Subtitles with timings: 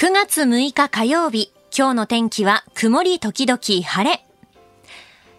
[0.00, 4.24] 9月6日火曜日、今日の天気は曇り時々晴れ。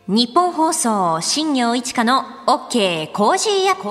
[0.07, 3.89] ニッポン放送、新行市佳の OK Cozy Up。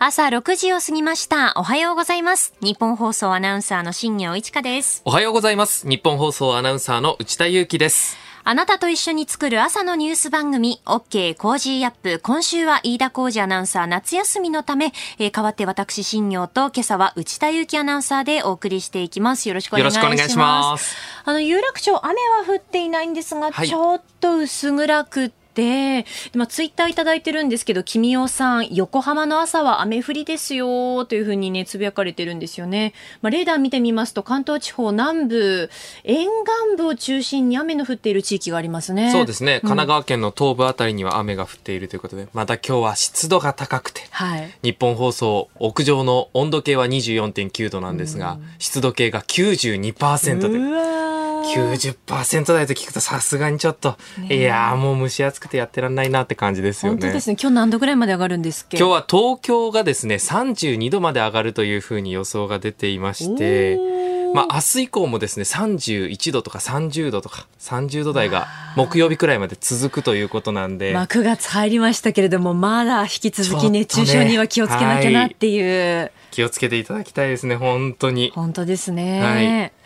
[0.00, 1.52] 朝6時を過ぎました。
[1.54, 2.54] おはようございます。
[2.60, 5.02] ニッポン放送アナウンサーの新行市佳です。
[5.04, 5.88] おはようございます。
[5.88, 8.27] ニッポン放送アナウンサーの内田雄基です。
[8.50, 12.18] あなたと一緒に作る朝のニュース番組、OK Cozy Up。
[12.22, 19.50] 今週は飯田浩司アナウンサー夏休みのため、えー代わって私、新行と今朝は内田雄基アナウンサーでお送りしていきます。
[19.50, 20.02] よろしくお願いします。
[20.02, 20.96] よろしくお願いします。
[21.26, 32.94] あの、有楽町、雨は降っていないんですが、はいちょっと薄暗くでまあ、ツイッターいただいてるんですけど、君代さん、横浜の朝は雨降りですよ、というふうにね、つぶやかれてるんですよね。
[33.22, 35.70] まあ、レーダー見てみますと、関東地方南部、
[36.04, 39.10] 沿岸部を中心に雨の降っている地域がありますね。
[39.10, 39.54] そうですね。
[39.62, 44.54] 神奈川県の東部あたりには雨が降っているということで、また今日は湿度が高くて、はい。
[44.62, 53.96] 日本放送屋上の温度計は24.9度なんですが、湿度計が92%で、うわー90%台と聞くとさすがにちょっと、
[54.28, 57.00] いやーもう蒸し暑くてやってらんないなって感じですよね。
[57.00, 57.36] 本当ですね。
[57.40, 63.78] 今日何度ぐらいまで上がるんです今日は東京がですね、32度まで上がるというふうに予想が出ていまして、
[64.34, 76.12] まあ明日以降もですね、31度とか30度とか30度台が木曜日くらいまで続くということなんで、まあ、9月入りましたけれども、まだ引き続き熱中症には気をつけなきゃなっていう。
[76.30, 78.30] 気をつけていただきたいですね、本当に。
[78.34, 79.20] 本当ですね。
[79.22, 79.77] はい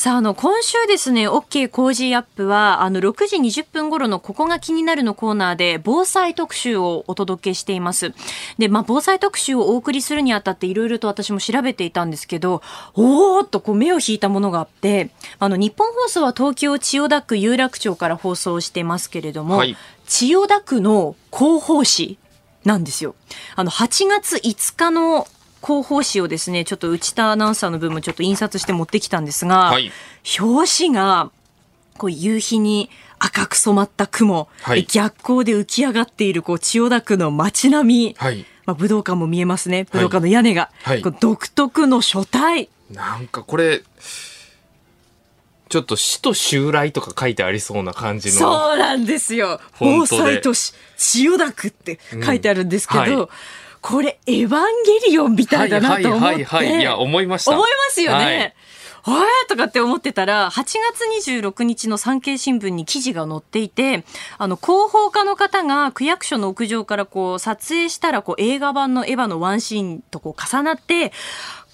[0.00, 8.14] さあ、あの、今週ですね、OK 工事アップは、あの、6時20分頃のここが気になるのコーナーで、防災特集をお届けしています。
[8.56, 12.62] で、まあ、防災特集をお送りするにあたって、いろいろと私も調べていたんですけど、
[12.94, 22.18] おーっとこう目を引いたものがあって、あの、日本放送は東京千代田区有楽町から放送してますけれども、はい千代田区の広報誌
[22.64, 23.14] なんですよ。
[23.54, 25.28] あの、8月5日の
[25.62, 29.92] 広報誌をですね、ちょっと内田アナウンサーの分もちょっと印刷して持ってきたんですが、はい
[30.38, 31.30] 表紙が、
[31.96, 38.44] こう夕日に赤く染まった雲、はいで逆光で浮き上がっているこう千代田区の街並み、はい。
[38.66, 39.84] まあ、武道館も見えますね。
[39.90, 42.68] 武道館の屋根が、はい独特の書体。
[42.90, 43.82] なんかこれ、
[45.68, 48.38] ちょっと死と襲来とか書いてありそうな感じの。
[48.38, 49.60] そうなんですよ。
[49.78, 53.28] 防災都市、千代田区って書いてあるんですけど、うんはい
[53.80, 56.24] これ、エヴァンゲリオンみたいだなと思って。
[56.26, 58.60] はいはいはいはいいや思いました思いますよはねい。
[59.02, 64.04] はい、とかって思ってたら、8月26日の産経新聞に記事が載っていて、
[64.36, 71.12] あの、広報課の方が区役所の屋上からこう撮影したら、こう映画版のエヴァのワンシーンとこう重なって、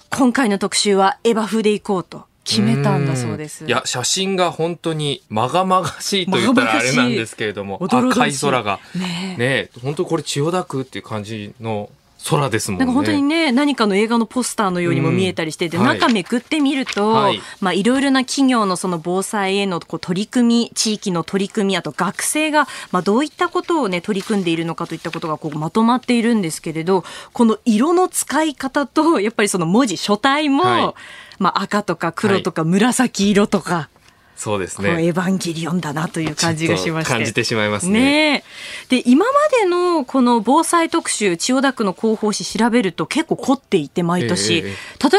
[0.09, 3.65] 今回の特集はエヴァ風でいこうと決めたんだそうです。
[3.65, 8.79] いや、写真が本当にまがまがしいと言ったらあれなんですけれども、赤い空が。
[8.95, 9.37] ねえ。
[9.37, 11.89] ねえ本当にこれ千代田区っていう感じの
[12.29, 12.85] 空ですもんね。
[12.85, 15.83] なんか本当にね、何かの映画のポスターのようにも見えたりしてて、うん。
[15.85, 15.99] はい。
[15.99, 17.41] 中めくってみると、はい。
[17.59, 27.03] まあいろいろな企業のその防災へのこう取り組み、地域の取り組み、あと学生が、まあどういったことをね、取り組んでいるのかといったことがこうまとまっているんですけれど、
[27.33, 30.93] この色の使い方と、やっぱりその文字、書体も、はい
[31.39, 33.89] まあ赤とか黒とか紫色とか、
[34.37, 35.09] そうですこうエね。
[35.09, 37.99] ヴァンゲリオンだなという感じがしまし感じてしまいますね。
[37.99, 38.43] ね
[38.91, 38.97] え。
[39.01, 44.57] で、今までのこの防災特集、千代田区の広報誌調べると結構凝っていて、毎年。
[44.57, 44.63] ええ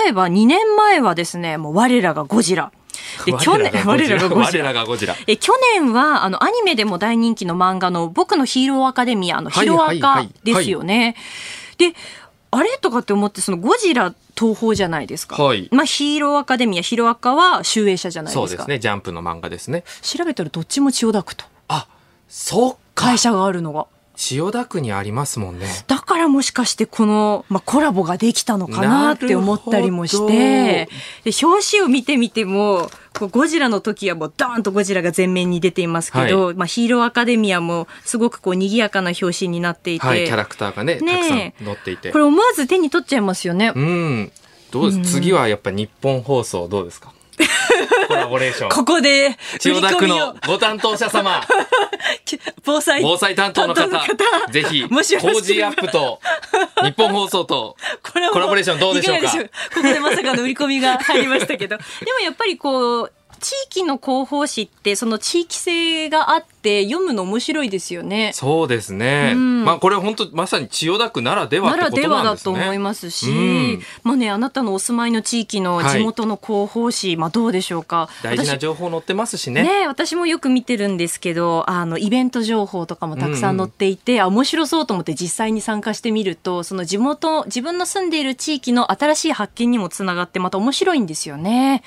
[0.03, 2.71] 例えば2年前はですね、もう我らがゴジラ。
[3.27, 4.65] で、去年、我らがゴジ我ラ。
[4.67, 5.17] らがゴジラ。
[5.27, 11.17] え去年はあのアニメでも大人気の漫画の僕のヒーローアカデミアのはいヒロアカはいはいですよね。
[11.79, 11.95] で、
[12.51, 12.79] あれ？
[12.79, 15.43] とかって思ってそのゴジラ東宝じゃないですか。
[15.43, 18.49] はいまあヒーローアカデミア、ヒロアカは集英社じゃないですか。
[18.49, 18.79] そうですね。
[18.79, 19.85] ジャンプの漫画ですね。
[20.03, 21.87] 調べたらどっちも千代田区とあ、
[22.29, 23.19] そっか会。
[23.19, 23.87] 社があるのが。
[24.17, 25.69] 千代田区にありますもんね。
[25.87, 30.89] だからもしかしてこの、まあ、コラボができたのかなって思ったりもして、
[31.23, 32.91] で表紙を見てみても、
[33.27, 42.19] ゴジラの時はもうドーンとゴジラが前面に出ていますけど、まあ、ヒーローアカデミアもすごくこう賑やかな表紙になっていて、はい、キャラクターがね、ねえたくさん載っていてこ。
[42.19, 43.73] れ思わず手に取っちゃいますよね。
[43.75, 44.33] うん。
[44.71, 45.13] どうです？
[45.15, 47.13] 次はやっぱ日本放送どうですか？
[48.09, 48.69] コラボレーション。
[48.71, 51.41] ここで、千代田区のご担当者様、
[52.65, 53.89] 防災、防災担当の方
[54.51, 56.21] ぜひ、もしよろしければ工事アップと
[56.83, 59.31] 日本放送とコラボレーションどうでしょうか？
[59.31, 59.39] こ
[59.77, 61.77] こでまさかの売り込みが入りましたけど。
[61.77, 68.33] でもやっぱりこう、地域の広報誌ってその地域性があって読むの面白いですよね。
[68.35, 69.33] そうですね。
[69.35, 71.77] うん、まあこれは本当まさに千代田区ならではね。
[71.77, 73.33] ならではだと思いますし、う
[73.79, 78.09] ん、まあねあなたのお住まいの地域の地元の広報誌、はい、まあどうでしょうか？
[78.23, 79.63] 大事な情報載ってますしね。
[79.63, 91.83] ね私もよく見てるんですけど、あのイベント情報とかもたくさん載っていて、うん、面白そうと思って実際に参加してみると、その地元自分の住んでいる地域の新しい発見にもつながってまた面白いんですよね。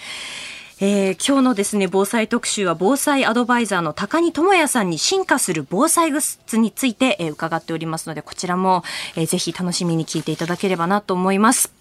[0.84, 8.84] えー、今日のですね、防災特集は防災アドバイザーの高木智也さんに進化する防災グッズについて、えー、伺っておりますので、こちらも、
[9.16, 11.81] えー、ぜひ楽しみに聞いていただければなと思います。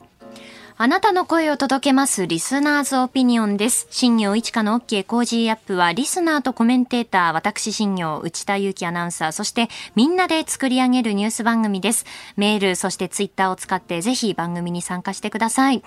[0.83, 3.87] あなたの声を届けますリスナーズオピニオンです。
[3.91, 12.07] 新業一課の OK コージーアップはリスナーとコメンテーター、私新行内田雄基アナウンサー、そしてみんなで作り上げるニュース番組です。
[12.37, 15.83] メール、そしてツイッターを使ってぜひ番組に参加してください。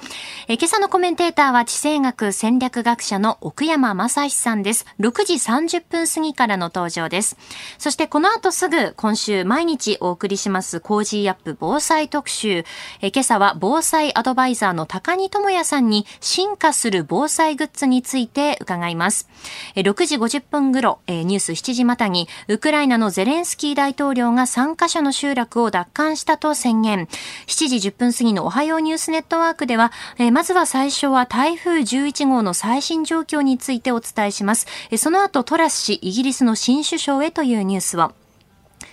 [0.47, 4.85] え今朝のコメンテーターは地政学戦略学者の奥山真司さんです。
[4.99, 7.35] 6時30分過ぎからの登場です。
[7.79, 12.63] そしてこの後すぐ今週毎日お送りします Cozy Up 防災特集。
[13.01, 19.29] え今朝は防災アドバイザーの高荷智也さんに進化する防災グッズについて伺います。
[19.75, 27.07] 6時50分頃、ニュース7時またぎ、ウクライナのゼレンスキー大統領が3カ所の集落を奪還したと宣言。
[27.47, 29.93] 7時10分過ぎのおはようニュースネットワークでは、
[30.33, 34.67] まずは最初は台風11号の最新状況についてお伝えします。
[34.97, 38.11] その後、トラス氏、イギリスの新首相へというニュースを。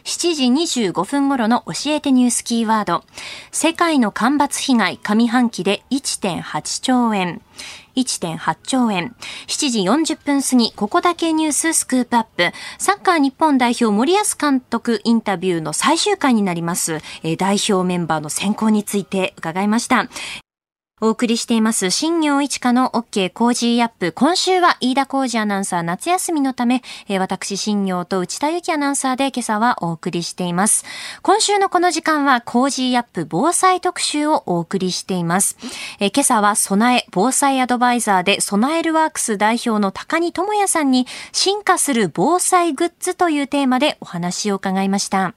[0.05, 3.05] 7時25分頃の教えてニュースキーワード。
[3.53, 7.41] 世界の干ばつ被害上半期で1.8兆円。
[7.97, 9.15] 1.8兆円。
[9.47, 9.81] 7時
[10.15, 12.53] 40分過ぎ、ここだけニューススクープアップ。
[12.79, 17.01] サッカー日本代表森保監督インタビューの最終回になります。
[17.39, 20.09] 代表メンバーの選考について伺いました。
[21.03, 24.13] お送りしています、新業一課の OK 工事アップ。
[24.13, 30.85] 今週は飯田工事アナウンサー夏休みのため、えー、私新業と内田由紀アナウンサーで今朝はお送りしています。
[31.23, 35.57] 今週のこの時間は工事アップ防災特集をお送りしています。
[36.01, 45.35] えー、今朝は備え防災アドバイザーで備えるワークス代表の高荷智也さんに進化する防災グッズというテーマでお話を伺いました。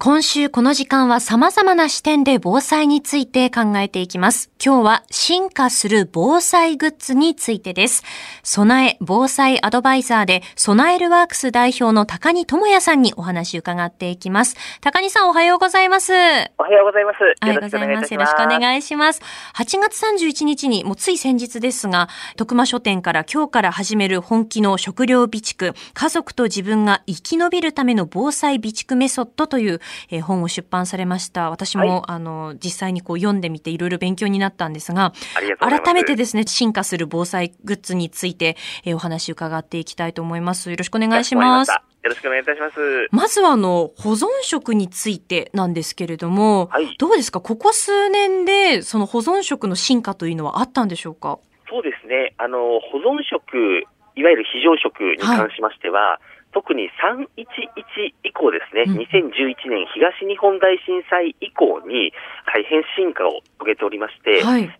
[0.00, 4.50] 今週この時間は様々な視点で防災について考えていきます。
[4.64, 8.02] 今日は進化する防災グッズについてです。
[8.42, 14.56] 備え防災アドバイザーで備えるワークス代表の高荷智也さんにお話伺っていきます。
[14.80, 16.14] 高荷さんおはようございます。
[16.14, 17.16] おはようございます。
[17.42, 18.14] おはようございます。
[18.14, 19.20] よろしくお願いします。
[19.54, 29.80] 8月31日にもうつい先日ですが、徳間書店から今日から始める本気の食料備蓄、家族と自分が生き延びるための防災備蓄メソッドという
[30.10, 31.50] えー、本を出版されました。
[31.50, 35.12] 私も、はい、あの、実際にこう読んでみていろいろ勉強になったんですが、
[35.58, 40.70] 改めてですね、進化する防災グッズについて、えー、お話伺っていきたいと思います。
[40.70, 41.70] よろしくお願いします。
[41.70, 43.08] よろしくお願いいたします。
[43.12, 47.40] まずはあの、保存食についてなんですけれども、はい、どうですか？
[47.40, 51.38] ここ数年でその保存食の進化というのはあったんでしょうか？
[51.70, 52.34] そうですね。
[52.36, 53.86] あの、保存食、
[54.16, 62.12] いわゆる非常食に関しましては、はい特に311以降ですね、うん、2011年東日本大震災以降に
[62.46, 64.70] 大変進化を遂げておりまして、はい、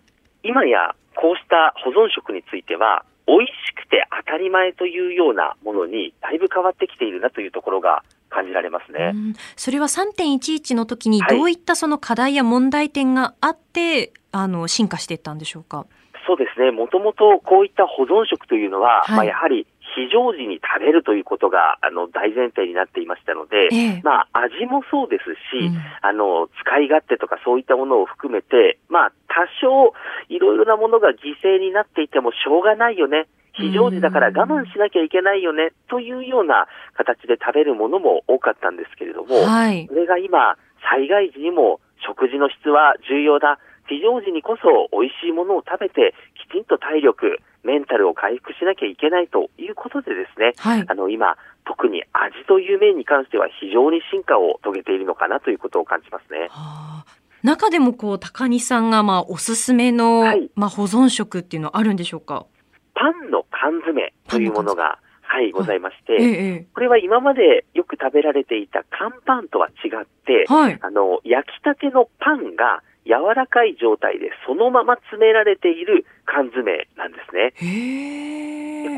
[0.43, 9.13] 今やこうした保存食については、美味しくて当たり前というようなものにだいぶ変わってきているなというところが感じられますね。
[9.55, 15.87] それは3.11の時にどういったその課題や問題点があって、はい、あの進化していったんでしょうか？
[16.27, 16.71] そうですね。
[16.71, 25.23] もともとこういった保存食というのは、はい、まあやはり非常時に食べるということが、あの、大前提になっていましたので、えまあ、味もそうです
[25.55, 29.93] し、うん、あの、使い勝手とかそういったものを含めて、まあ、多少、
[30.27, 33.27] いろいろなものが犠牲になっていてもしょうがないよね。
[33.53, 40.57] 非常時だから我慢しなきゃいけないよね、というような形で食べるものも多かったんですけれども、はい、それが今、
[40.91, 43.59] 災害時にも食事の質は重要だ。
[43.87, 46.13] 非常時にこそ美味しいものを食べて、
[46.47, 56.47] きちんと体力、メンタルを回復しなきゃいけないということでですね、はい、あの今、特に味という面に関しては非常に進化を遂げているのかなということを感じますね。
[56.51, 57.05] はあ、
[57.41, 62.45] 中でもこう高荷さんがまあおすすめの、はい、まあ保存食っていうのはあるんでしょうか？
[62.93, 66.23] パンの缶詰というものがはい、ございまして、え
[66.61, 77.53] え、これは今までよく食べられていた乾パンとは違って、はい、あの、焼きたてのパンが柔らかい状態でそのまま詰められている缶詰なんですね。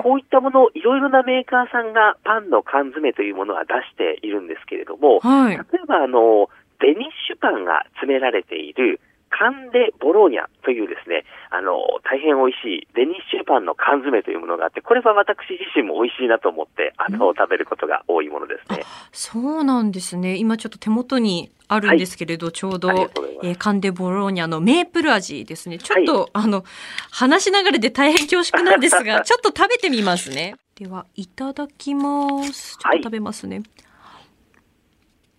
[0.02, 6.50] こういったものをいろいろなメーカーさんがパンの缶詰というものは出しているんですけれども、はい、例えばあの、
[6.80, 18.84] デニッシュパンが詰められているカンデボローニャというですね、あの、大変美味しいデニッシュパンの缶詰というものがあって、これは私自身も美味しいなと思って、あの、食べることが多いものですね。
[19.12, 20.36] そうなんですね。
[20.38, 22.90] 今ちょっと手元にあるんですけれど、はい、ちょうど、
[23.44, 25.78] えー、カンデボローニャのメープル味ですね。
[25.78, 26.64] ちょっと、はい、あの、
[27.12, 30.56] 話しながらで大変恐縮なんですが、 ちょっと食べてみますね。
[30.76, 32.78] では、いただきます。
[32.78, 33.62] ちょっと食べますね。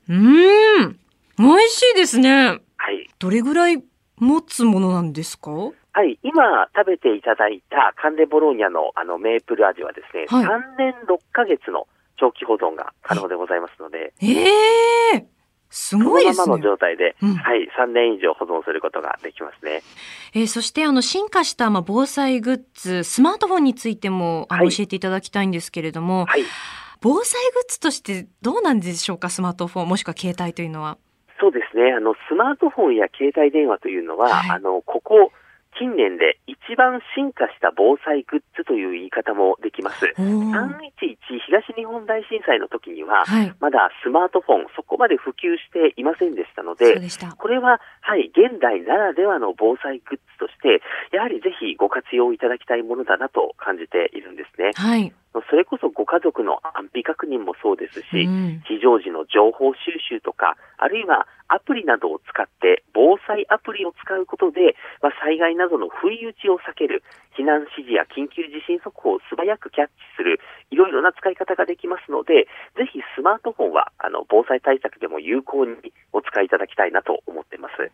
[0.09, 0.99] はい、うん。
[1.38, 2.61] 美味しいですね。
[2.88, 3.07] はい。
[3.18, 3.85] どれぐらい
[4.16, 5.50] 持つものなんですか？
[5.50, 6.18] はい。
[6.23, 14.14] 今食べていただいたカンデボローニャのあのメープル味はですね、はい、3年6ヶ月の長期保存が可能でございますので。
[14.23, 15.25] ええー
[15.71, 16.45] すごいですね。
[16.45, 19.83] そのままの状態で、うん、はい、3年以上保存することができますね。
[20.33, 26.42] えー、そして、あの、進化した、まあ、防災グッズ、スマートフォンについても、あの、はい、教えていただきたいんですけれども、はい、
[27.02, 30.97] 防災グッズとしてどうなんでしょうか、スマートフォン、もしくは携帯というのは。
[31.40, 31.92] そうですね。
[31.92, 35.33] あの、スマートフォンや携帯電話というのは、はい、あの、ここ、
[35.79, 40.07] 近年で一番進化した防災グッズという言い方もできます。
[40.19, 47.09] 311東日本大震災の時には、はい、まだスマートフォン、そこまで普及していませんでしたので、で
[47.39, 50.83] これは、はい、現代ならではの防災グッズとして、
[51.15, 54.73] やはりぜひご活用いただきたいものだなと感じているんですね。
[54.75, 55.13] はい。
[55.51, 67.02] それこそご家族の安否確認もそうですし、うん、非常時の情報収集とか、あるいはアプリなどを使って防災アプリを使うことで、まあ、災害などの不意打ちを避ける、
[67.37, 70.40] 避難指示や緊急地震速報を素早くキャッチする、
[70.71, 77.90] いろいろな使い方ができますので、ぜひスマートフォンはあの防災対策でも有効にお使いいただきたいなと思っています。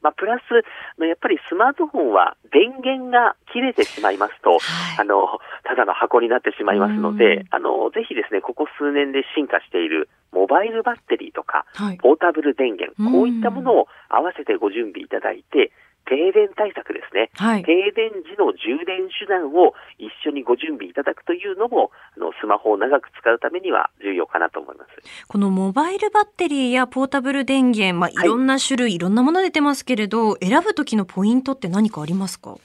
[0.00, 0.42] まあ、プラス、
[1.04, 4.60] やっぱりスマートフォンは電源が切れてしまいますと、はい、
[5.00, 15.72] あの、ただの箱になってしまいますので、あの、ぜひですね、ここ数年で進化しているモバイルバッテリーとか、はい、ポータブル電源、こういったものを合わせてご準備いただいて、
[16.08, 24.90] 停電対策ですね、はい、停電時の充電手段を一緒にご準備いただくというのも、あのスマホを長く使うためには重要かなと思います。
[25.28, 32.56] このモバイルバッテリーやポータブル電源、まあ、いろんな種類、はい、いろんなもの出てますけれど、選ぶ時のポイントって何かありますか？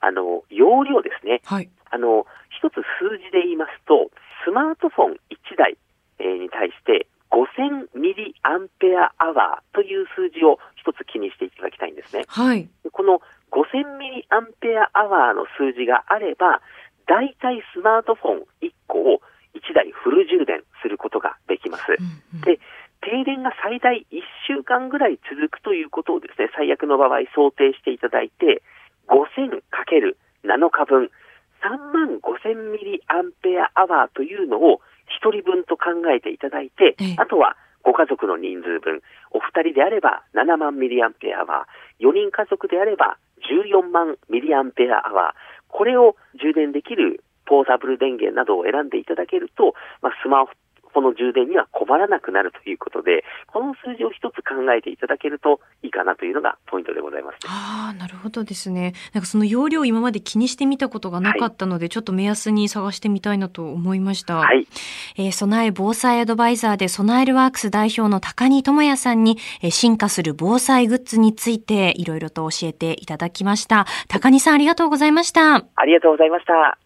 [0.00, 1.42] あの、容量ですね。
[1.44, 1.70] はい。
[1.90, 4.10] あの、一つ数字で言いますと、
[4.44, 5.76] スマートフォン1台、
[6.18, 12.24] えー、に対して5000ミリアンペアアワーという数字を一つ気にしていただきたいんですね。
[12.26, 12.68] はい。
[12.92, 13.20] この
[13.50, 16.60] 5000ミリアンペアアワーの数字があれば、
[17.06, 19.20] 大体スマートフォン1個を
[19.54, 21.82] 1台フル充電することができます。
[21.98, 22.58] うんうん、で、
[23.02, 28.62] 停電が最大1週間ぐらい続くということをですね、最悪の場合想定していただいて、
[29.08, 31.10] 5000×7 日分、
[31.62, 34.80] 3万5000ミリアンペアアワーというのを
[35.22, 45.34] 1人分と考えていただいて、あとはご家族の人数分、お二人であれば7万ミリアンペアアワー、4人家族であれば14万ミリアンペアアワー、
[45.68, 50.52] これを充電できるポータブル電源などを選んでいただけると、まあ、スマホ
[50.92, 58.92] この充電には困らなくなるということで、この数字を一つ考えていただけるといいかなというのがポイントでございます、ああ、なるほどですね。
[59.12, 64.36] なんかその容量今まで気にしてみたことがなかったので、はい、ちょっと目安に探してみたいなと思いました。
[64.36, 64.66] はい。
[65.16, 73.86] えー、備え防災アドバイザーで備えるワークス代表の高荷智也さんに、えー、進化する防災グッズについていろいろと教えていただきました。
[74.08, 75.56] 高荷さんありがとうございました。
[75.56, 76.78] ありがとうございました。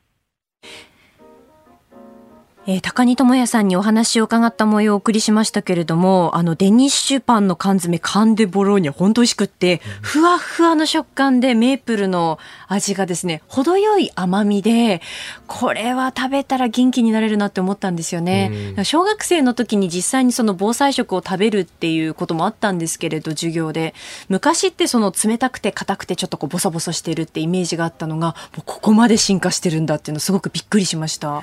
[2.67, 15.03] えー、高荷智也さんにお話を伺った模様をお送りしましたけれども、あの、デニッシュパンの缶詰、カンデボローニャ、本当美味しくって、ふわふわの食感でメープルの味がですね、程よい甘みで、
[15.47, 18.75] これは食べたら元気になれるなって思ったんですよね。
[18.85, 23.95] 小学生の時に実際にその防災食を食べるっていうこともあったんですけれど、授業で。
[24.31, 31.43] 昔ってその冷たくて硬くてちょっとこうボサボサしてるってイメージがあったのが、もうここまで進化してるんだっていうのすごくびっくりしました。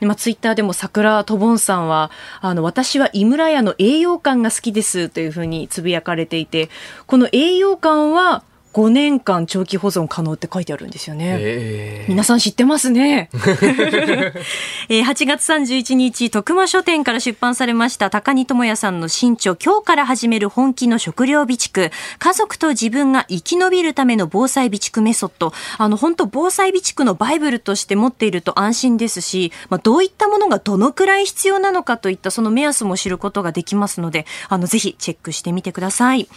[0.00, 6.70] でまあ、ツイッターででも桜とぼんさんは、あの、私は井村屋の栄養感が好きですというふうにつぶやかれていて、
[7.08, 11.36] この栄養感は5年間長期保存可能って書いてあるんですよね。
[11.38, 13.28] えー、皆さん知ってますね。
[14.88, 25.52] えー、8月31日、徳間書店から出版されました高荷智也さんの新著、今日から始める本気の食料備蓄、家族と自分が生き延びるための防災備蓄メソッド。
[25.78, 36.28] あの、本当防災備蓄のバイブルとして持っていると安心ですし、まあ、どういったものがどのくらい必要なのかといったその目安も知ることができますので、あの、ぜひチェックしてみてください。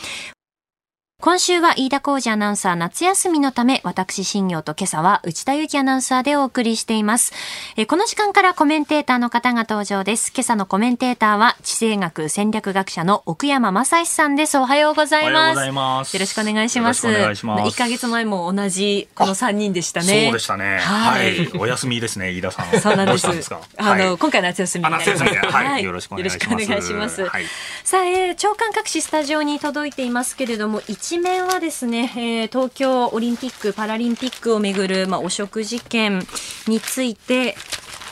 [1.22, 7.31] 今週は飯田浩二アナウンサー夏休みのため、私新業と今朝は内田由紀アナウンサーでお送りしています。
[7.77, 10.31] えこの時間からコメンテーターの方が登場です。
[10.36, 14.57] 今朝のコメンテーターは地政学戦略学者の奥山正史さんです。
[14.57, 15.72] おはようございます。
[15.72, 17.07] ますよろしくお願いします。
[17.07, 17.75] お願いします。
[17.75, 20.25] 1ヶ月前も同じこの3人でしたね。
[20.25, 20.79] そうでしたね。
[20.79, 21.38] はい。
[21.39, 22.81] はい、お休みですね、飯田さん。
[22.81, 23.25] そうなんです。
[23.25, 23.60] ですあ
[23.95, 25.84] の、はい、今回夏休み夏休みはい。
[25.84, 26.51] よろしくお願いします。
[26.51, 27.25] よろしくお願いします。
[27.25, 27.45] はい、
[27.86, 36.26] さあ、えー、長官各紙スタジオに届いていますけれども、一面はですね、ね、えー、東京オリンピック・パラリンピックをめぐる、まあ、汚職事件
[36.68, 37.56] について、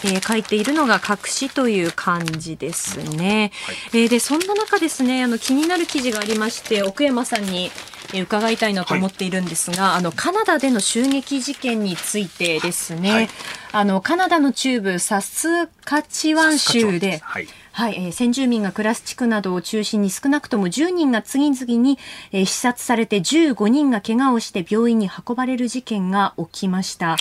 [0.06, 3.52] えー、書いているのが隠しという感じですね。
[3.66, 7.72] はい、えー、でそんな中ですねあの気になる記事がありまして奥山さんに
[8.14, 13.30] 伺いたいなと思っているんですが、はい、あのカナダでの襲撃事件についてですね、はい、
[13.72, 21.98] あのカナダの中部サスカチワン州で、はいはい、えー、先住民が暮らす地区などを中心に少なくとも10人が次々に、
[22.32, 27.18] えー、視察されて15人が怪我をして病院に運ばれる事件が起きました。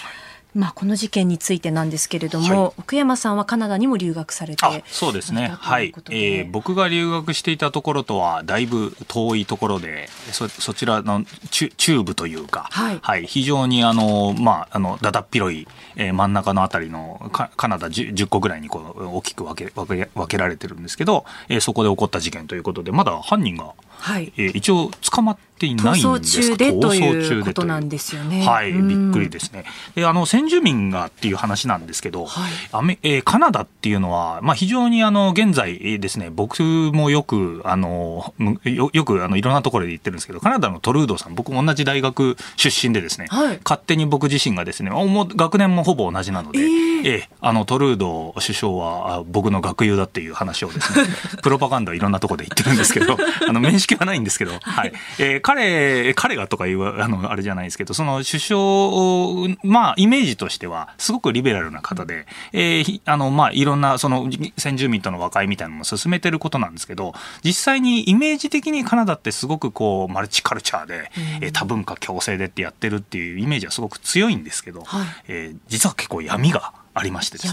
[0.54, 5.49] まあ、この事件についてなんですけれども、はい、奥山さんはカナダにも留学されてそうですね。
[5.49, 15.66] はい、えー、僕が留学していたところとはだいぶ遠いところでそそちらの中部というか、はい、はい、非常にあの、まあ、あのだだっ広い、
[15.97, 24.32] えー、真ん中のあたりのカナダ 10, 10, 個ぐらいにこう大きく分け分け分けられてるんですけど、えー、そこで起こった事件ということでまだ犯人が、はい。
[24.37, 28.44] えー、一応捕まってていないんです逃走中でということなんですよね。
[28.44, 29.64] はい、びっくりですね。
[29.94, 51.06] で、あの先住民がっていう話なんですけど、はい、アメえー、カナダっていうのはまあ非常にあの現在ですね、僕もよくあのよよくあのいろんなところで言ってるんですけど、カナダのトルードさん、僕も同じ大学出身でですね、はい、勝手に僕自身がですね、もう学年もほぼ同じなので、えー、えー、あのトルード首相は僕の学友だっていう話をですね、
[51.42, 53.16] プロパガンダいろんなところで言ってるんですけど、
[53.49, 77.50] あの面識はないんですけど、はい、えー、彼、彼がとかいう、あの、あれじゃないですけど、その首相、まあ、イメージとしては、すごくリベラルな方で、えー、あの、まあ、いろんな、その、先住民との和解みたいなのも進めてることなんですけど、実際にイメージ的にカナダってすごくこう、マルチカルチャーで、えー、多文化共生でってやってるっていうイメージはすごく強いんですけど、はい、えー、実は結構闇が、ありましてですね。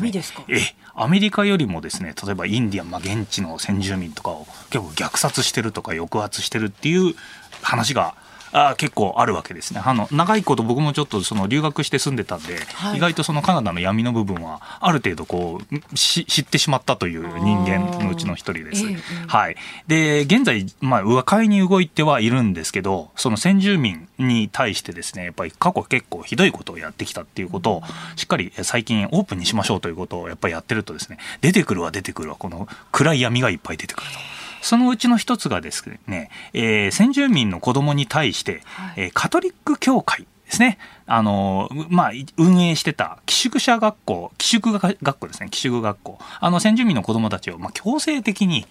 [0.49, 0.59] え
[0.95, 7.15] アメリカよりもですね、例えばインディアン、まあ、現地の先住民とかを結構虐殺してるとか抑圧してるっていう
[7.61, 8.15] 話が
[8.51, 18.85] あ結構あるわけですねあの長いこと僕もちょっとその留学して住んでたんで、はい、意外とそのカナダの闇の部分はある程度こう知ってしまったという人間のうちの一人です。
[19.27, 19.55] はい、
[19.87, 27.83] で現在、まあ、和解に動いてはいるんですけどその先住民に対してですねやっぱり過去結構ひどいことをやってきたっていうことを
[28.15, 34.38] しっかり最近オープンにしましょうということをやっぱりやってるとですね出てくるは出てくるはこの暗い闇がいっぱい出てくると。
[34.61, 40.77] そのうちの一つがですね、えー、先住民の子供に対して、はい、えー、カトリック教会ですね。
[41.05, 46.19] あの、まあ、運営してた寄宿舎学校、寄宿学校ですね、寄宿学校。
[46.39, 48.65] あの、先住民の子供たちを、まあ、強制的に、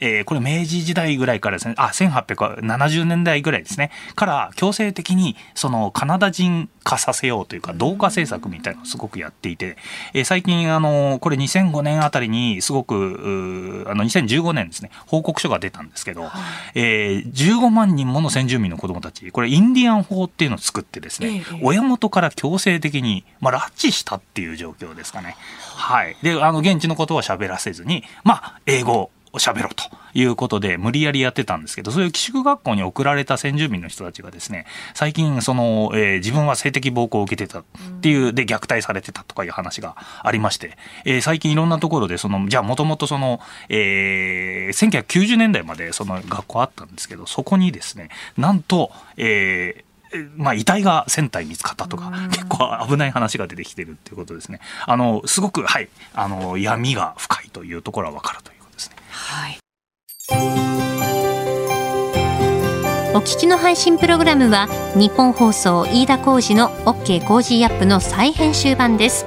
[0.00, 9.76] えー、これ明治時代ぐらいからですね、あ、1870年代ぐらいですね、から強制的にそのカナダ人化させようというか、同化政策みたいなのをすごくやっていて、
[10.14, 16.30] えー、最近、あの、これ2005年あたりにすごく、あの、2015年ですね、報告書が出たんですけど、
[16.74, 25.36] えー、15万人もの先住民の子供たち、これインディアン法っていうのを作ってですね、親元から強制的に、まあ、拉致したっていう状況ですかね。
[25.76, 26.16] はい。
[26.22, 37.64] で、あの、現地のことは喋らせずに、まあ、英語、喋ろうということで無理やりやってたんですけどそういう寄宿学校に送られた先住民の人たちがですね最近その、えー、自分は性的暴行を受けてたっ
[38.00, 49.88] ていうで虐待されてたとかいう話がありまして、えー、最近いろんなところでそのじゃあもともとその、えー、1990年代までその学校あったんですけどそこにですねなんと、えー
[50.36, 54.60] まあ、遺体が1000体見つかったとか、結構危ない話が出てきてるっていうことですね。
[54.86, 58.57] あの、すごく、はい、あの、闇が深いというところはわかるという。
[59.10, 59.58] はい、
[63.14, 69.26] お聞きの配信プログラムはニッポン放送飯田浩司の OK Cozy Up の再編集版です。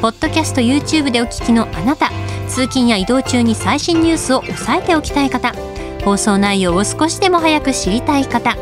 [0.00, 2.10] ポッドキャスト YouTube でお聞きのあなた
[2.48, 5.52] 通勤や移動中に最新ニュースを押さえておきたい方
[6.04, 8.56] 放送内容を少しでも早く知りたい方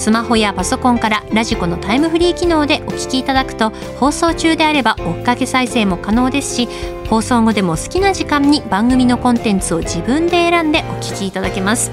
[0.00, 6.68] スマホやパソコンから radiko のタイムフリー機能でお聞きいただくと放送中であれば追っかけ再生も可能ですし
[7.10, 11.90] 放送後でも好きな時間に番組のコンテンツを自分で選んでお聞きいただけます。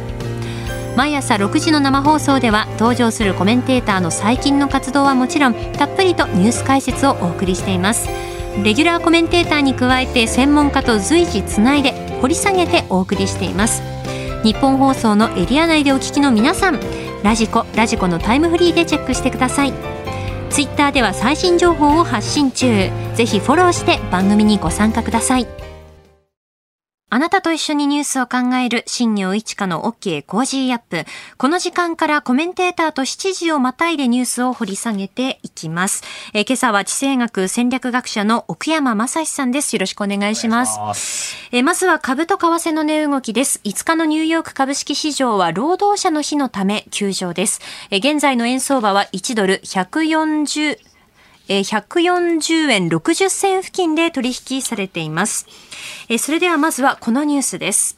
[0.95, 8.07] 毎朝6時の生放送では登場するコメンテーターの最近の活動はもちろんたっぷりとニュース解説をお送りしています。
[8.63, 11.91] レギュラーコメンテーターに加えて専門家と随時つないで
[12.21, 13.83] 掘り下げてお送りしています。
[14.43, 16.79] 日本放送のエリア内でお聞きの皆さん
[17.23, 19.73] radiko radiko のタイムフリーでチェックしてください。
[20.49, 22.89] ツイッターでは最新情報を発信中。
[23.15, 25.66] ぜひフォローして番組にご参加ください。
[27.09, 31.05] あなたと一緒にニュースを考える新業一華の OK コージーアップ。
[31.37, 36.03] この時間からコメンテーターと7時をまたいでニュースを掘り下げていきます。
[36.33, 39.73] え今朝は地政学戦略学者の奥山真司さんです。
[39.73, 40.77] よろしくお願いします。
[40.79, 43.61] ますえまずは株と為替の値動きです。
[43.63, 47.61] 5日のニューヨーク株式市場は労働者の日のため休場です。
[47.89, 50.77] え現在の円相場は1ドル140、
[51.47, 55.47] え140円60銭付近で取引されています。
[56.09, 57.97] えそれではまずはこのニュースです。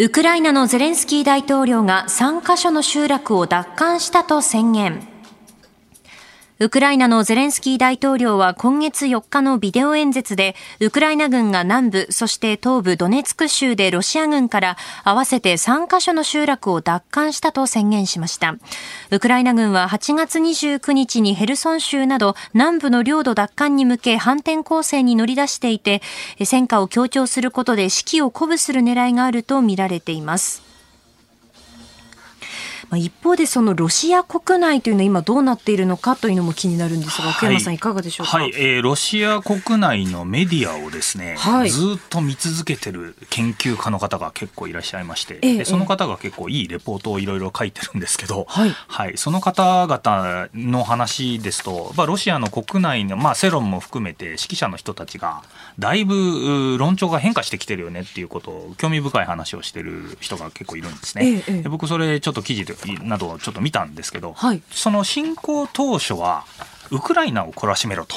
[0.00, 5.17] ウクライナのゼレンスキー大統領が3カ所の集落を奪還したと宣言。
[6.60, 18.56] ウクライナのゼレンスキー大統領は今月4日のビデオ演説で、ウクライナ軍が南部、そして東部ドネツク州でロシア軍から合わせて3カ所の集落を奪還したと宣言しました。
[19.12, 26.02] ウクライナ軍は8月29日にヘルソン州など南部の領土奪還に向け反転攻勢に乗り出していて、
[26.44, 30.67] 戦果を強調することで士気を鼓舞する狙いがあるとみられています。
[32.90, 38.52] まあ、一方でそのロシア国内というのは今どうなっているのかというのも気になるんですが、奥山さんいかがでしょうか、はい。
[38.54, 55.42] えー、ロシア国内のメディアをですね、はい、ずっと見続けてる研究家の方が結構いらっしゃいまして、えー、その方が結構いいレポートをいろいろ書いてるんですけど、はい、はい、その方々の話ですと、まあ、ロシアの国内の、まあ、世論も含めて指揮者の人たちが
[55.78, 61.42] だいぶ論調が変化してきてるよねっていうことを興味深い話をしてる人が結構いるんですね。
[61.46, 66.44] えー、僕それちょっと記事でなどをちょっと見たんですけど、はい、その侵攻当初は
[66.90, 68.14] ウクライナを懲らしめろと。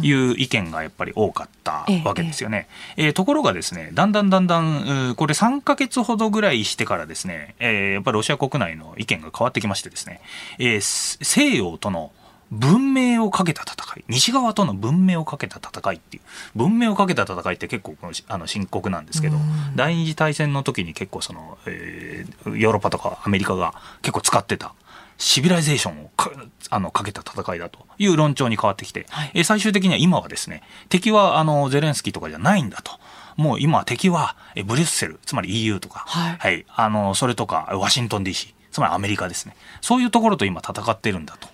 [0.00, 2.68] いう意見がやっぱり多かったわけですよね。
[2.96, 10.20] ええー、ところがですね、だんだんだんだん、これ3か月ほどぐらいしてからですね、えー、やっぱりロシア国内の意見が変わってきましてですね、
[10.58, 12.12] えー、西洋との
[12.52, 14.04] 文明をかけた戦い。
[14.08, 16.22] 西側との文明をかけた戦いっていう。
[16.54, 17.96] 文明をかけた戦いって結構
[18.28, 19.38] あの深刻なんですけど
[19.74, 24.74] 第二次大戦の時に結構その、えー、ヨーロッパとかアメリカが結構使ってた。
[25.18, 26.32] civilization をか
[26.70, 32.92] あのかけた戦いだという論調に変わってきて、はい、え最終的には今はですね敵はあのゼレンスキーとかじゃないんだと。
[33.36, 34.36] もう今敵は
[34.66, 39.54] ブリュッセルつまり EU とか、はい、はい、あのそれとかワシントン DC つまりアメリカですね。
[39.80, 41.48] そういうところと今戦ってるんだと。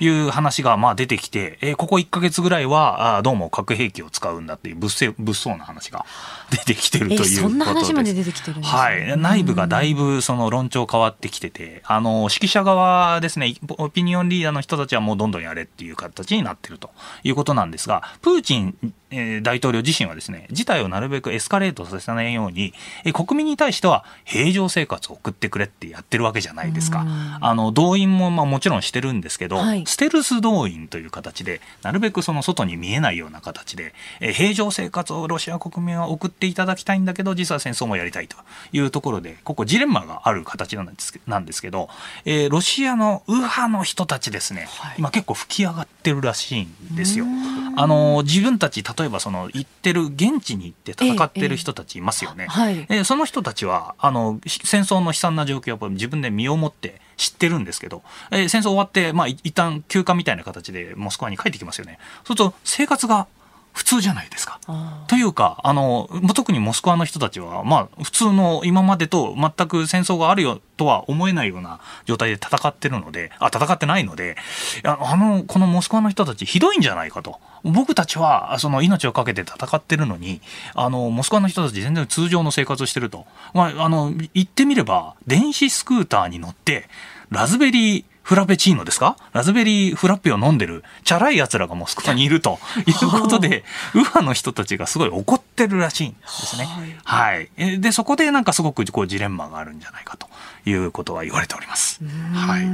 [0.00, 6.04] いう話がまあ出てきて、えー、ここ1か月ぐらいはあどうも核兵器を使うんだっていう物騒物騒な話が
[6.50, 16.90] 出てきてるということでそんな話まで出てきてるんです、ね、はい、内部がだいぶその論調変わってきててあの指揮者側ですねオピニオンリーダーの人たちはもうどんどんやれっていう形になってると
[17.24, 18.94] いうことなんですがプーチン
[19.42, 22.72] 大統領自身はですね事態をなるべくエスカレートさせないように
[23.12, 27.04] 国民に対しては平常生活を送ってくれってやってるわけじゃないですか。
[27.40, 38.36] あの動員もまあもちろんしてるんですけど、はい、ステルス動員という形でなるべくその外に見えないような形で平常生活をロシア国民は送っていただきたいんだけど実は戦争もやりたいと
[38.72, 41.88] いうところでここジレンマがある形なんですなんですけど、
[42.24, 47.26] えー、ロシアの右派の人たちですね、はい、今結構吹き上がってるらしいんですよ。
[47.74, 52.44] あの自分たち例えばその行ってる現地に行って戦ってる人たちいますよね。
[52.44, 61.98] ええはい、えその人たちはあの戦争の悲惨な状況を自分で身をもって知ってるんですけど、えー、戦争終わって、まあ、一旦休暇みたいな形でモスクワに帰ってきますよね。
[62.24, 63.26] そうすると生活が
[63.72, 64.60] 普通じゃないですか。
[65.08, 74.36] というか、あの、特にモスクワの人たちは、まあ、普通の今までと全く戦争があるよとは思えないような状態で戦ってるので、あ、戦ってないので、
[74.84, 77.40] あの、このモスクワの人たちひどいんじゃないかと。
[77.64, 80.40] 僕たちは、その命を懸けて戦ってるのに、
[80.74, 83.26] あの、モスクワの人たち全然通常の生活をしてると。
[83.54, 86.88] まあ、あの、言ってみれば、電子スクーターに乗って、
[87.30, 89.16] ラズベリーフラペチーノですか？
[89.32, 96.68] ラズベリーフラッペを飲んでる、チャラい奴らがモスクワにいるということで、 右派の人たちがすごい怒ってるらしいんですね。
[97.04, 97.50] はい。
[97.80, 100.28] で、そこでなんかすごくこうジレンマがあるんじゃないかと。
[100.64, 102.00] いうことは言われております。
[102.34, 102.66] はい。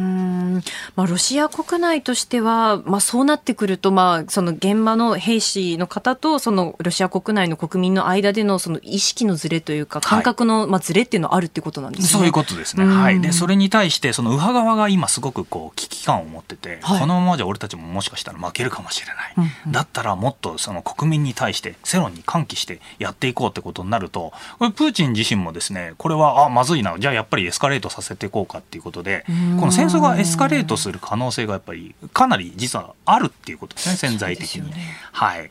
[0.97, 12.09] まあロシア国内としては、まあそうなってくると、まあその現場の兵士の方とそのロシア国内の国民の間でのその意識のズレというか感覚のまあズレっていうのはあるってことなんですね。
[12.09, 12.85] そういうことですね。
[12.85, 13.21] はい。
[13.21, 19.35] でそれに対してその右派側が今すごくこう危機感を持ってて、はい、このままじゃ俺たちももしかしたら負けるかもしれない。
[19.39, 29.25] うんうん、だったらもっとその国民に対して世論に喚起してやっていこうってことになると、これプーチン自身もですね、これはあまずいな、じゃあやっぱりエスカレートさせていこうかっていうことで
[29.59, 33.97] この戦争がエスカレートする可能性がやっぱりかなり実はあるっていうことですね。
[33.97, 34.73] 潜在的に。
[35.13, 35.51] はい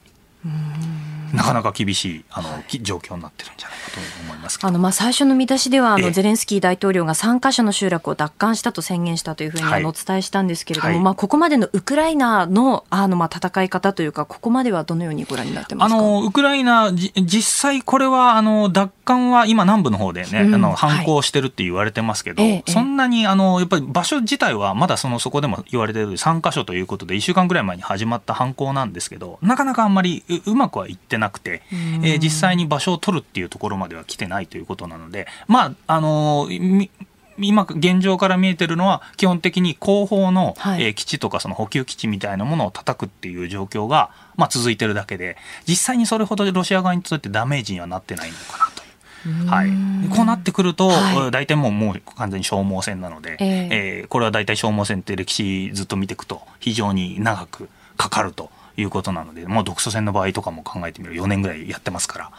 [1.33, 15.97] なかなか厳しいあの、はい、状況になってるんじゃないかと思いますあのまあ最初の見出しではあのゼレンスキー大統領が3か所の集落を奪還したと宣言したというふうにあのお伝えしたんですけれども、はい、まあここまでのウクライナのあのまあ戦い方というかここまではどのようにご覧になってますか？
[15.97, 31.61] あのウクライナ実際これはあの奪還は今南部の方でね、うん、あの反抗してるって言われてますけど、はい、そんなにあのやっぱり場所自体はまだそのそこでも言われてる3か所ということで1週間ぐらい前に始まった反抗なんですけどなかなかあんまりうまくはいってなくて。
[31.71, 32.05] うん。
[32.05, 36.89] えー、実際に場所を取るっていうところまでは来てないということなので、まあ、あのー、
[37.39, 48.87] 今現状から見えてるのは基本的に後方の、はい、えー、基地とかその補給基地みたいなものを叩くっていう状況が、まあ、続いてるだけで実際にそれほどロシア側にとってダメージにはなってないのかなと。
[49.47, 49.69] はい、
[50.15, 61.15] こうなってくると、はい、大体もうもう完全に消耗戦なので、えー、えー、これは大体消耗戦って歴史ずっと見ていくと非常に長くかかるということなので、もう独ソ戦の場合とかも考えてみる。
[61.15, 62.31] 4年ぐらいやってますか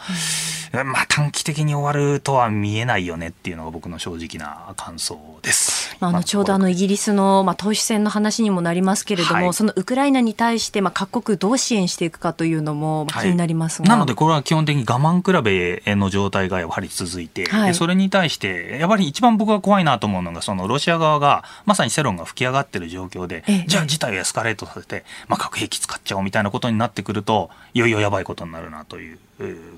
[0.73, 5.79] ら、まあ短期的に終わるとは見えないよねっていうのが僕の正直な感想です。
[5.99, 29.17] まあ、あのちょうどあのイギリスの、まあ、党首選の話にもなりますけれども、はい、そのウクライナに対して、まあ、各国どう支援していくかというのも気になりますが、はい、なのでこれは基本的に我慢比べの状態がやはり続いて、はい、それに対してやっぱり一番僕が怖いなと思うのがそのロシア側がまさに世論が吹き上がっている状況で、じゃあ事態をエスカレートさせて、まあ、核兵器使っちゃおうみたいなことになってくるといよいよやばいことになるなという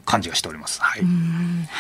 [0.06, 0.82] 感じがしております。
[0.82, 1.08] はい、は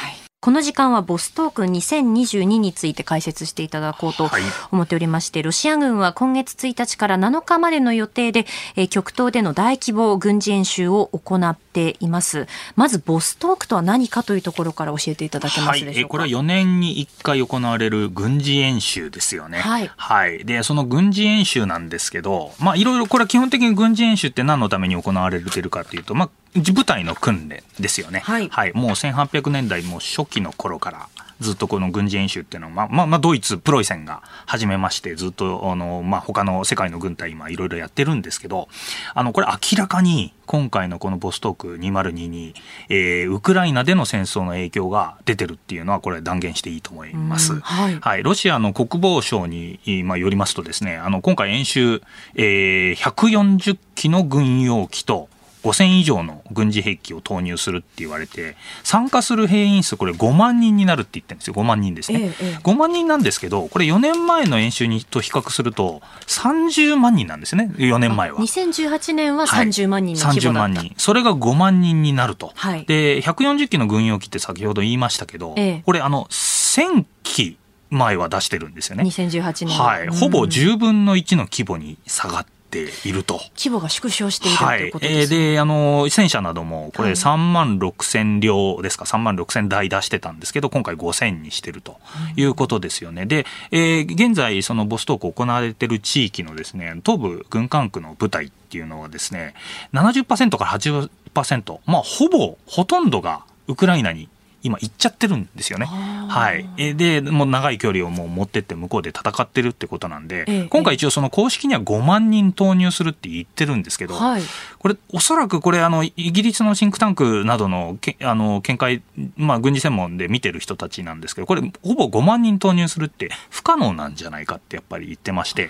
[0.09, 0.30] い。
[0.43, 4.27] この時間はボストーク2022について解説していただこうと
[4.71, 12.47] 思っておりまして、はい、ロシア軍は今月1日から7日までの予定で、えー、極東での大規模軍事演習を行っています。
[12.75, 16.17] まずボストークとは何かというところから教えていただけますでしょうか？
[16.17, 19.59] はい、これは4年に1回行われる軍事演習ですよね。
[19.59, 19.91] はい。
[19.95, 20.43] はい。
[20.43, 26.29] で、その軍事演習なんですけど、まあいろいろこれは基本的に軍事演習って何のために行われてるかというと、まあ
[26.73, 31.09] 部隊の訓練ですよね、はい、はい、もう1800年代も初期の頃から
[31.41, 38.69] ずっとこの軍事演習っていうのは、まあまあ、まあドイツプロイセンが始めましてずっとあの、まあ、他の世界の軍隊今いろいろやってるんですけど
[39.15, 42.53] あのこれ明らかに今回のこのボストーク2022、
[42.89, 47.59] えー、ウクライナでの戦争の影響が出てるっていうのはこれ断言していいと思います。
[47.59, 52.01] はい、はい、ロシアの国防省に、まあ、よりますとですねあの今回演習、
[52.35, 55.29] えー、140機の軍用機と
[55.63, 61.53] 5000以上の軍事兵器を投入するって言われて参加する兵員数これ5万人になるって言ってるんですよ。
[61.53, 67.71] 5万人ですね、ええ、5万人なんですけどこれ4年前の演習にと比較すると30万人なんですね。
[67.77, 68.39] 4年前は。
[68.39, 70.93] 2018年は30万人の規模だった、はい、30万人。
[70.97, 77.57] それが5万人になると、はい、で140機の軍用機って先ほど言いましたけど、え、これあの1000機
[77.89, 79.03] 前は出してるんですよね。
[79.03, 79.77] 2018年。
[79.77, 83.41] はい、ほぼ10分の1の規模に下がってていると。
[83.57, 91.97] 規模が縮小している、はい、ということです、ね、で、あの、戦車なども、これ3万6千両ですか、3万6千台出してたんですけど、今回5千にしてると
[92.37, 92.51] い。
[92.51, 93.25] うことですよね。
[93.25, 99.53] で、えー、現在、そのボストーク行われてる地域のですね、東部軍管区の部隊っていうのはですね、
[99.93, 104.29] 70%から80%、まあ、ほぼ、ほとんどがウクライナに
[104.63, 105.85] 今行っちゃってるんですよね。
[105.85, 106.95] はい。
[106.95, 114.41] で、もう長い距離をもう持ってって向こうで戦ってるってことなんで、ええ、今回一応その公式には5万人投入するって言ってるんですけど、はい、
[114.79, 119.01] これおそらくこれあの、イギリスのシンクタンクなどのけあの見解、
[119.35, 125.69] まあ軍事専門で見てる人たちなんですけど、これほぼ5万人投入するって不可能なんじゃないかってやっぱり言ってまして、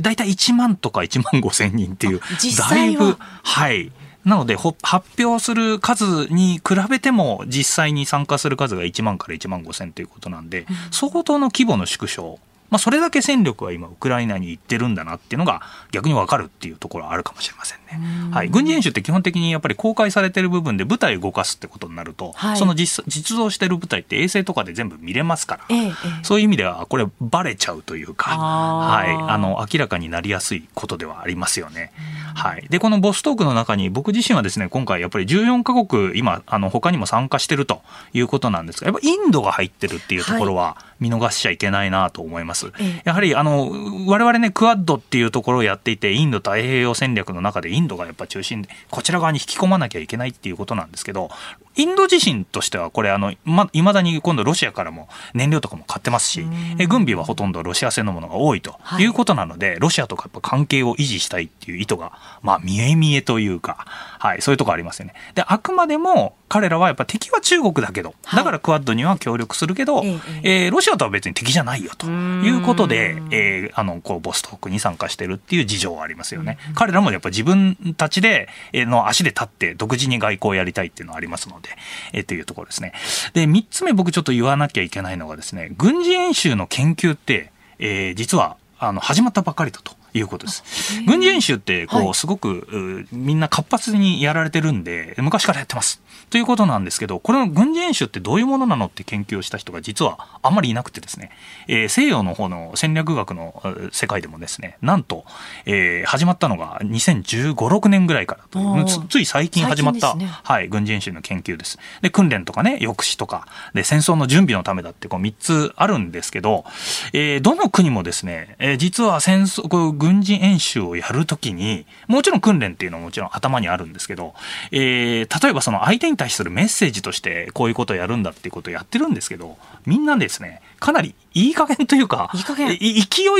[0.00, 2.20] 大体1万とか1万5千人っていう、
[2.56, 3.92] だいぶ、はい。
[4.24, 12.38] なので、発表する数に比べても、実際に参加する数が1万から1万5千ということなんで、相当の規模の縮小
[12.72, 18.32] まあ、それだけ戦力は今、ウクライナに行ってるんだなっていうのが逆に分かるっていうところはあるかもしれませんね。
[18.32, 31.92] はい、軍事演習って基本的にやっぱり公開されてる部分で部隊を動かすってことになると、はい、その実実動してる部隊って衛星とかで全部見れますから、ええ、そういう意味ではこれバレちゃうというか、はい、あの明らかになりやすいことではありますよね。
[32.34, 37.82] はい、でこのボストークの中に僕自身はですね今回やっぱり14カ国今あの他にも参加してると
[38.14, 42.72] いうことなんですがやっぱインドが入ってるっていうところは見逃しちゃいけないなと思います。
[43.04, 43.70] やはり、あの、
[44.06, 51.30] 我々ね、クアッドっていうところをやっていて、インド太平洋戦略の中でインドがやっぱ中心で、こちら側に引き込まなきゃいけないっていうことなんですけど、
[51.76, 56.44] インド自身としては、これ、あの、ま、未だに今度ロシアからも燃料とかも買ってますし、
[56.78, 59.12] え軍備はほとんどロシア製のものが多いとい。
[59.12, 63.84] うことなので、はい、ロシアとかやっぱ関係を維持したいっていう意図が、まあ、見え見えというか、
[64.18, 65.14] はい、そういうとこありますよね。
[65.34, 76.58] で、あくまでも彼らはやっぱ敵は中国だけど、だからクアッドには協力するけど、はい、えー、ロシアとは別に敵じゃないよということで、えー、あの、こう、ボストークに参加してるっていう事情はありますよね。
[76.74, 81.70] 彼らもやっぱ自分たちで、えー、の足で立って独自に外交をやりたいっていうのはありますので、で
[82.12, 82.92] えー、っていうところですね。
[83.32, 90.01] で、三つ目僕ちょっと言わなきゃいけないのがですね、軍事演習の研究って、えー、実は、あの、始まったばかりだと。
[90.14, 90.62] いうことです。
[91.06, 96.02] 軍事演習って、こう、すごく、みんな活発にやられてるんで、昔からやってます。
[96.32, 101.30] ということなんですけど、これの軍事演習ってどういうものなのって研究をした人が実はあんまりいなくてですね、
[101.68, 105.26] えー、西洋の方の戦略学の世界でもですね、なんと、
[105.66, 111.78] えー、始まったのが2015、6年ぐらいからとつ、つい最近始まった、ね、はい、軍事演習の研究です。
[112.00, 116.64] で、訓練とかね、抑止とか、で、戦争の準備のためだってこう3つあるんですけど、
[117.12, 124.34] えー、どの国もですね、えー、実は戦争、こう軍事演習をやるときに、もちろん訓練っていうのはもちろん頭にあるんですけど、
[124.72, 132.74] えー、例えばその相手に対するメッセージとしてこういうことをやるんだっていうことをやってるんですけどみんなですねかなりいい加減というか勢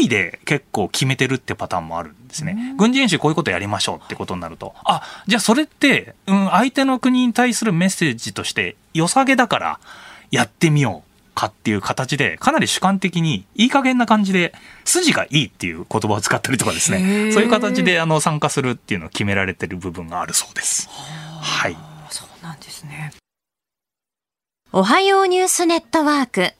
[0.00, 2.74] いで結構決めてるってパターンもあるんですね。
[2.78, 9.80] 軍事演習こういうことやりましょうってことになるとあじゃあそれって、うん、相手の国に対するメッセージとして良さげだから
[10.30, 11.11] やってみよう。
[11.34, 20.88] かっていう形で、かなり主観的にいい加減な感じで、筋がいいっていう言葉を使ったりとかですね、そういう形であの参加するっていうのを決められてる部分があるそうです。
[21.40, 21.76] はい。
[22.42, 23.12] なんですね。
[24.72, 26.54] おはようニュースネットワーク。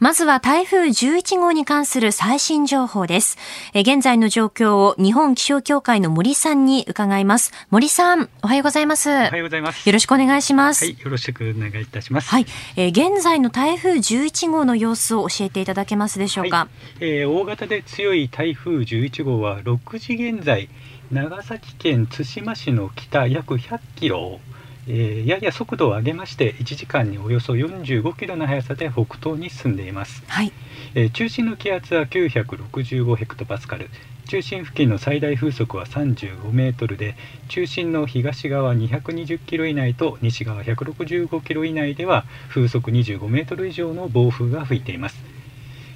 [0.00, 3.36] まずは台風11号に関する最新情報です。
[3.74, 7.52] え現在の状況を日本気象協会の森さんに伺います。
[7.70, 9.10] 森さん、おはようございます。
[9.10, 9.88] おはようございます。
[9.88, 10.84] よろしくお願いします。
[10.84, 12.30] はい、よろしくお願いいたします。
[12.30, 16.56] はい、え現在の台風11号の様子を教えていただけますでしょうか？
[16.58, 16.68] は
[17.00, 20.68] い、えー、大型で強い台風11号は6時現在、
[21.10, 24.38] 長崎県対馬市の北約100キロ
[24.88, 30.52] えー、やや速度を上げまして1時間におよそ45キロの速さで北東に進んでいます、はい。
[30.94, 33.90] えー、中心の気圧は965ヘクトパスカル。
[34.28, 37.16] 中心付近の最大風速は35メートルで
[37.48, 45.37] 中心の東側220キロ以内と西側165キロ以内では風速25メートル以上の暴風が吹いています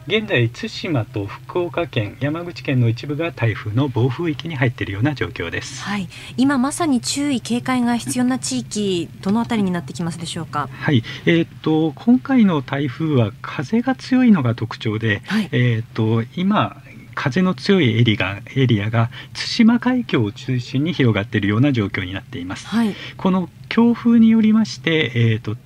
[0.07, 10.69] 現在対馬と福岡県山口県の一部が台風の暴風域に入っているような状況です、はい、今まさに注意警戒が必要な地域どのあたりになってきますでしょうか？
[10.73, 16.83] はい、えー、っと今回の台風は風が強いのが特徴で、はい、えー、っと今
[17.15, 22.67] 風の強いエリアエリアが対馬海峡を中心に広がっているような状況になっています。
[22.67, 25.57] はい、この強風によりまして、えーと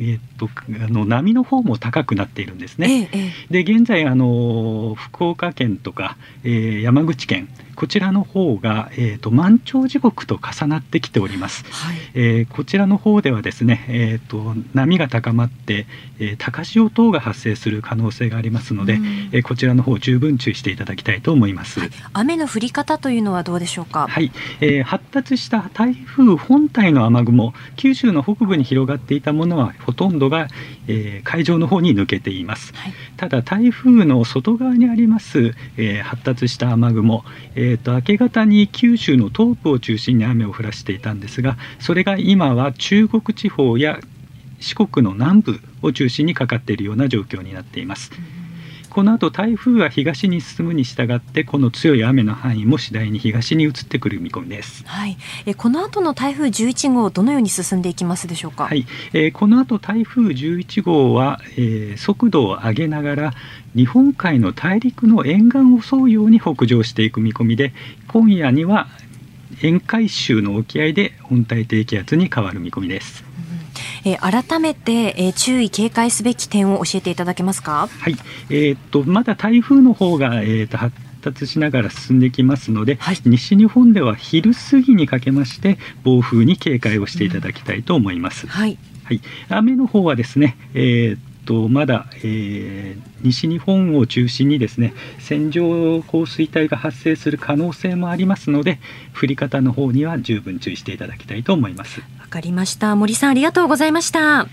[0.00, 3.08] えー、っとあの波の方も高くなっているんですね。
[3.12, 3.18] え
[3.50, 15.86] え、で現在あの福岡県とか、えー、山口県こちらの方が、えーと、満潮時刻と重なってきております、はい、えー、こちらの方ではですね、えーと、波が高まって、
[16.20, 24.06] えー、高潮等が発生する可能性がありますので、うん、えー、こちらの方十分注意していただきたいと思います、はい、雨の降り方というのはどうでしょうか？
[24.08, 30.48] はい、えー、発達した台風本体の雨雲九州の北部に広がっていたものはほとんどが、
[30.88, 44.00] えー、海上の方に抜けています、はい、ただ台風の外側にあります、えー、発達した雨雲、えーと、明け方に九州の東部を中心に雨を降らしていたんですがそれが今は中国地方や
[44.60, 48.12] 四国の南部を中心にかかっているような状況になっています。
[48.94, 54.84] この後台風は東に進むに従ってこの強い雨の範囲も次第に東に移ってくる見込みです。
[54.86, 55.18] はい。
[55.46, 58.66] えこの後の台風11号どのように進んでいきますでしょうか？
[58.66, 58.86] はい。
[59.12, 63.34] えー、この後台風11号は、えー、速度を上げながら
[63.74, 67.72] 日本海の大陸の沿岸を沿うように北上していく見込みで
[68.06, 68.86] 今夜には
[69.60, 73.24] 沿海州の沖合で温帯低気圧に変わる見込みです。
[74.04, 77.88] えー、改めて、えー、注意警戒すべき点を教えていただけますか？
[77.88, 78.16] はい、
[78.50, 88.44] えー、っとまだ台風の方がえー、っと発達しながら進んできますので、はい、西日本では昼過ぎにかけまして暴風に警戒をしていただきたいと思います。
[88.44, 98.78] うん、はい、はい、雨の方はですね、えーとまだ、えー、西日本を中心にですね線状降水帯が発生する可能性もありますので
[99.20, 102.00] 降り方の方には十分注意していただきたいと思います。
[102.20, 102.96] わかりました。
[102.96, 104.48] 森さんありがとうございました。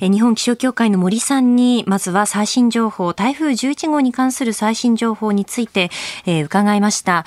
[0.00, 5.90] 日本気象協会の森さんにまずは最新情報台風11号に関する最新情報について、
[6.26, 7.24] え、伺いました、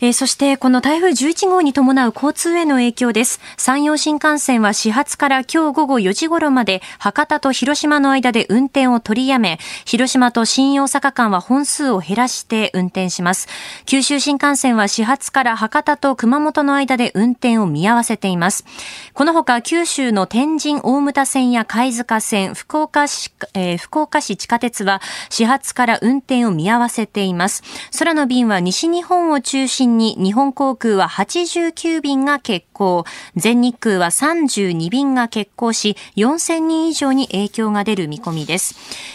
[0.00, 3.40] え、そしてこの台風11号に伴う交通への影響です。
[3.56, 13.48] 山陽新幹線は始発から今日午後4時頃まで博多と広島の間で運転を取りやめ広島と新大阪間は本数を減らして運転します。
[13.86, 18.64] 九州新幹線は始発から博多と熊本の間で運転を見合わせています。
[19.14, 27.62] このほか九州の天神大牟田線や貝塚線、福岡市、えー、福岡市地下鉄は始発から運転を見合わせています。
[27.98, 38.74] 空の便は西日本を中心に日本航空は89便が欠航、全日空は32便が欠航し、4000人以上に影響が出る見込みです。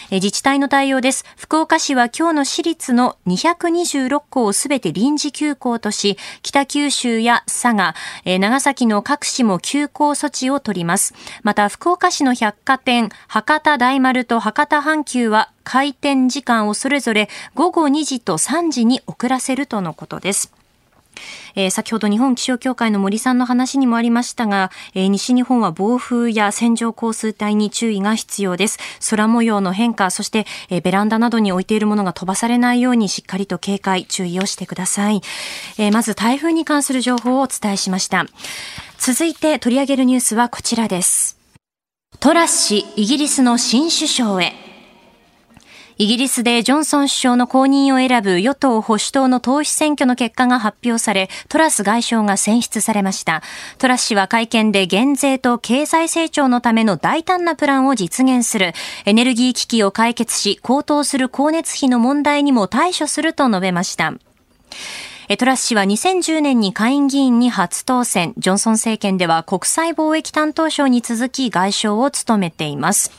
[0.10, 1.24] えー、自治体の対応です。
[1.38, 7.94] 福岡市は今日の私立の226校をすべて臨時休校とし、北九州や佐賀、
[8.24, 11.14] えー、長崎の各市も休校措置を取ります。
[11.44, 20.54] また、福岡市の百貨店、博多大丸と博多阪急は開店時間をそれぞれ午後2時と3時に遅らせるとのことです。
[21.56, 28.80] えー、先ほど日本気象協会の森さんの話にもありましたが、えー、西日本は暴風や線状降水帯に注意が必要です。
[29.10, 35.22] 空模様の変化、そして、えー、ベランダなどに置いているものが飛ばされないようにしっかりと警戒、注意をしてください。
[35.78, 38.26] えまず台風に関する情報をお伝えしました。
[38.98, 41.35] 続いて取り上げるニュースはこちらです。
[42.20, 44.54] トラス氏、イギリスの新首相へ。
[45.98, 53.44] イギリスでジョンソン首相の後任を選ぶ与党保守党の党首選挙の結果が発表され、トラス外相が選出されました。
[53.78, 58.74] トラス氏は会見で減税と経済成長のための大胆なプランを実現する、
[59.06, 64.14] エネルギー危機を解決し、高騰する光熱費の問題にも対処すると述べました。
[65.40, 68.36] トラス氏は2010年に下院議員に初当選。
[68.38, 73.12] ジョンソン政権では国際貿易担当省に続き外相を務めています。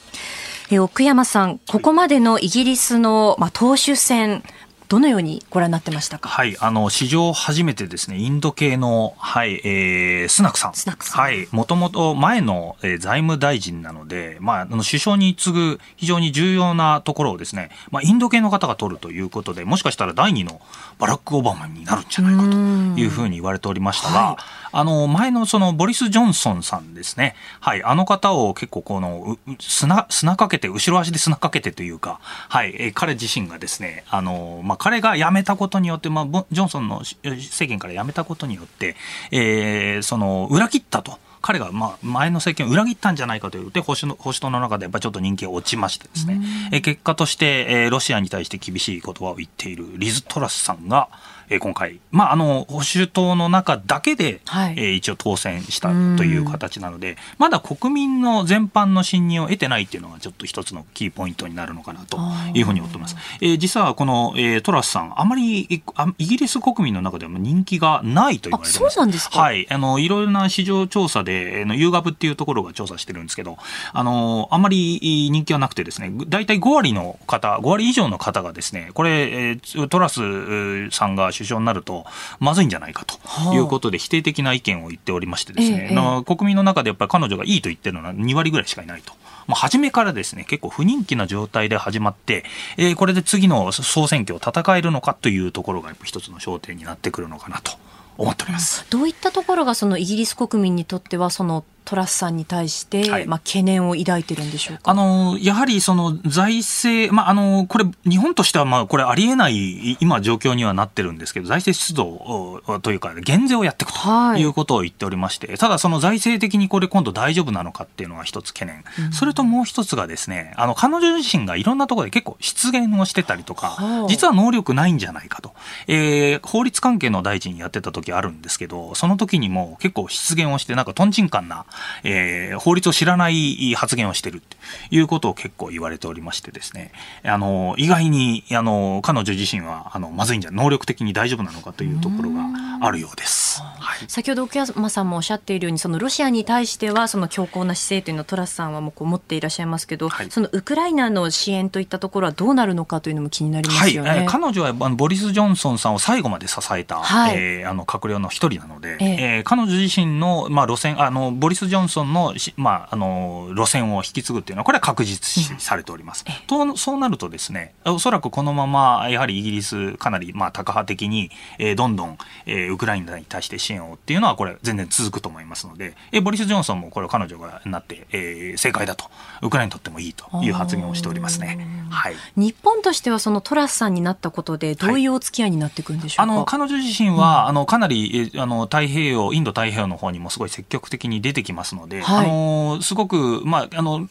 [0.78, 4.44] 奥山さん、ここまでのイギリスの、まあ、党首選、
[4.88, 6.28] どのようにご覧になってましたか？
[6.28, 11.22] はい、あの史上初めてですね、インド系のはいえー、スナクさん、スナクさん。
[11.22, 20.60] はい、もともと前の、えー、財務大臣なので、まああの首相に次ぐ非常に重要なところをですね、まあインド系の方が取るということで、もしかしたら第二の
[20.98, 22.56] バラックオバマになるんじゃないかと
[23.00, 24.36] いうふうに言われておりましたが、はい、
[24.72, 38.96] あの前のそのボリス・ジョンソンさんですね、はい、あの方を結構この砂砂かけて後ろ足で砂かけてというか、はい、えー、彼自身がですね、あのまあ彼が辞めたことによって、まあ、ジョンソンの政権から辞めたことによって、
[39.30, 41.18] えー、その裏切ったと。
[41.42, 46.40] 彼がまあ前の政権を裏切ったんじゃないかというで保守の保守党の中でやっぱちょっと人気が落ちましてですね、
[46.72, 51.08] え結果として、えロシアに対して厳しい言葉を言っているリズ・トラスさんが、
[51.48, 62.18] えー、今回、まあ、あの保守党の中だけで、はい、えー、一応当選したという形なので、まだ国民の全般の信任を得てないっていうのが、ちょっと一つのキーポイントになるのかなと
[62.54, 63.16] いうふうに思ってます。
[63.40, 65.82] えー、実はこの、えー、トラスさん、あまりイ
[66.24, 68.94] ギリス国民の中でも人気がないと言われてます。
[68.94, 69.40] そうなんですか？
[69.40, 69.66] はい。
[69.70, 73.56] あの、いろいろな市場調査で、の、ユーガブっていうところが調査してるんですけど、
[73.92, 82.06] あの、あまり人気はなくてですね、大体5割の方、5割以上の方がですね、これ、えー、トラスさんが首相になると
[82.40, 89.12] まずいんじゃないかということで否定的な意見を言っておりましてですね、ええ、国民の中でやっぱり彼女がいいと言ってるのは2割ぐらいしかいないと。
[89.46, 92.44] もう初めからですね、結構不人気な状態で始まって、
[92.76, 97.72] えー、これで次の総選挙を戦えるのかというところが一つの焦点になってくるのかなと
[98.18, 98.84] 思っております。
[98.90, 104.90] どういったところがそのイギリス国民にとってはそのトラスさんに対して、はい、まあ、懸念を抱いてるんでしょうか？
[104.90, 114.44] あのやはりその財政、まあ、あのこれ、日本としてはまあこれ、ありえない今、状況にはなってるんですけど、財政出動というか、減税をやっていくとい。
[114.44, 125.52] うことを言っておりまして、はい、ただ、その財政的にこれ、今度大丈夫なのかっていうのが一つ懸念、うん、それともう一つがですね、あの彼女自身がいろんなところで結構失言をしてたりとか、実は能力ないんじゃないかと、
[125.86, 131.66] えー、法律関係の大臣やってた時あるんですけど、その時にも結構失言をして、なんかとんちんかんな、
[132.04, 134.56] えー、法律を知らない発言をしていると
[134.90, 136.92] いうことを結構言われておりましてですね、
[137.24, 142.42] あの、意外に、あの、彼女自身は、あの、まずいんじゃ、能力的に大丈夫なのかというところが
[142.80, 143.62] あるようです。
[143.62, 154.10] はい、先ほど奥山さんもおっしゃっているように、そのロシアに対しては、その強硬な姿勢というのをトラスさんはもうこう持っていらっしゃいますけど、はい、そのウクライナの支援といったところはどうなるのかというのも気になりますよね。
[154.10, 166.24] はい、彼女はあのボリス・ジョンソンさんを最後まで支えた、はい、えー、あの閣僚の一人なので、えー、えー、彼女自身の、まあ、路線、あの、ボリス・ジョンソンのまあ、あの路線を引き継ぐっていうのはこれは確実視されております。
[166.46, 179.06] とそうなるとですねおそらくこのままやはりイギリスかなりまあタカ派的に、えー、どんどん、えー、ウクライナに対して支援のっていうのはこれ全然続くと思いますので、えボリス・ジョンソンもこれ彼女がなって、えー、正解だと、
[179.42, 181.58] ウクライナにとってもいいという発言をしておりますね。
[181.90, 182.14] はい。
[182.36, 194.08] 日本としてはそのトラスさんになったことでどういうお付き合いになっていくんでしょうか、はい、あの彼女自身は、うん、あのかなりあの太平洋インド太平洋の方にもすごい積極的に出てきますので、はい、あのすごくまああの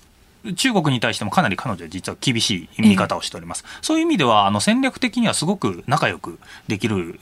[0.54, 3.64] 中国に対してもかなり彼女は実は厳しい見方をしております。
[3.66, 7.20] えー、そういう意味では、あの戦略的にはすごく仲良くできる、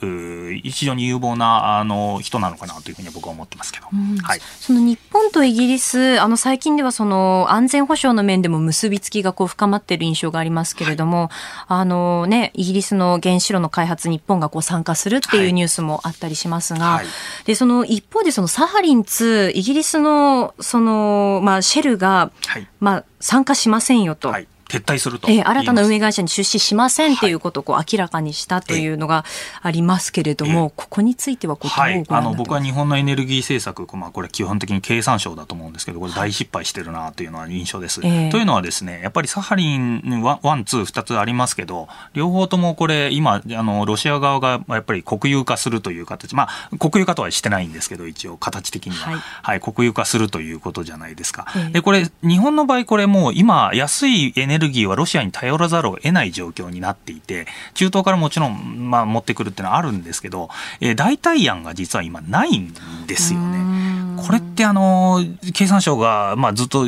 [0.62, 3.86] 非常に有望なあの人なのかなというふうに僕は思ってますけど。
[4.22, 4.40] はい。
[4.60, 11.28] その日本とイギリス、あの最近ではその安全保障の面でも結びつきがこう深まっている印象がありますけれども、はい、
[11.68, 17.06] あのね、イギリスの原子炉の開発日本がこう参加するっていうニュースもあったりしますが、はい、
[17.44, 24.28] で、その一方でそのサハリン2、イギリスのその、まあシェルが、はい、まあ参加しませんよと。
[24.28, 24.46] はい
[24.78, 29.24] 撤退するとえー、新たな運営会社に出資しませんということをこう明らかにしたというのが
[29.62, 38.00] ありますけれども、ここについてはこうはい、あの僕は日本のエネルギー政策、まあ、これ基本的に経産省だと思うんですけどこれ大失敗してるなというのは印象です。
[38.00, 51.46] というのはですねやっぱりサハリン1、2、2つありますけど両方ともこれ今あのロシア側がやっぱり国有化するという形まあ国有化とはしてないんですけど一応形的には、はい、はい、国有化するということじゃないですか。
[51.72, 60.48] でこれ日本の場合これもう今安いエネルギーはロシアに頼らざるを得ない状況になっていて、中東からもちろん、まあ、持ってくるっていうのはあるんですけど、
[60.80, 62.72] えー、代替案が実は今ないん
[63.06, 63.84] ですよね。
[64.16, 65.20] これってあの
[65.52, 66.86] 経産省が、まあ、ずっと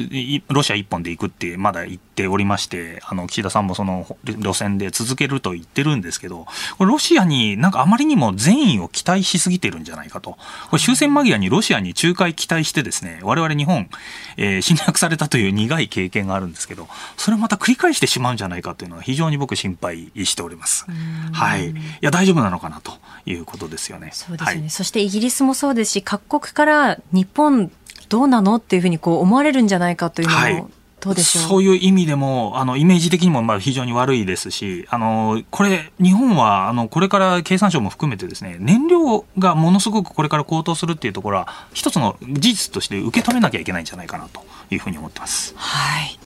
[0.49, 6.47] ロシア一本で行くってまだ言っておりましてあの岸田さんもその路線で続けると言ってるんですけど
[6.79, 10.33] これロシアになんかあまりにも善意を期待しすぎてるんじゃないかと
[10.70, 13.89] これ終戦間際にロシアに仲介期待してですね我々日本、
[14.37, 20.87] えー、侵略されたという苦い経験があるんですけどそれをまた繰り返してしまうんじゃないかというのは非常に僕心配しております。
[21.33, 22.93] はい、いや大丈夫なのかなと
[23.25, 24.11] いうことですよね。
[24.12, 27.71] そうですね、はい、そしてイギリスもそうですし各国から日本
[28.09, 30.64] どうなのっていうふうにこう思われるんじゃないかというのも、はい
[30.99, 31.45] どうでしょう？
[31.45, 44.41] そういう意味でも、あの、イメージ的にもまあ非常に悪いですし、あの、これ、日本は、あの、これから経産省も含めてですね、燃料がものすごくこれから高騰するっていうところは、一つの事実として受け止めなきゃいけないんじゃないかなと
[44.71, 45.55] いうふうに思ってます。
[45.57, 46.19] はい。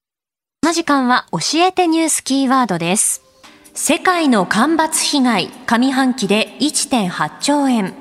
[0.63, 3.23] この時間は教えてニュースキーワードです。
[3.73, 7.95] 世界の干ばつ被害、上半期で1.8兆円。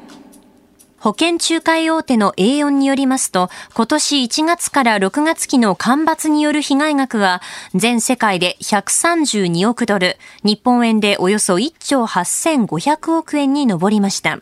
[1.00, 7.42] 保険仲介大手の A4 によりますと、今年1月から6月期の干ばつによる被害額は、
[7.76, 14.42] 全世界で132億ドル、日本円でおよそ1兆8500億円に上りました。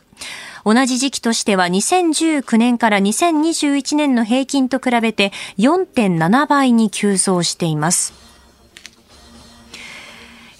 [0.64, 8.14] 同じ時期としては2019年から2021年の平均と比べて4.7倍に急増しています。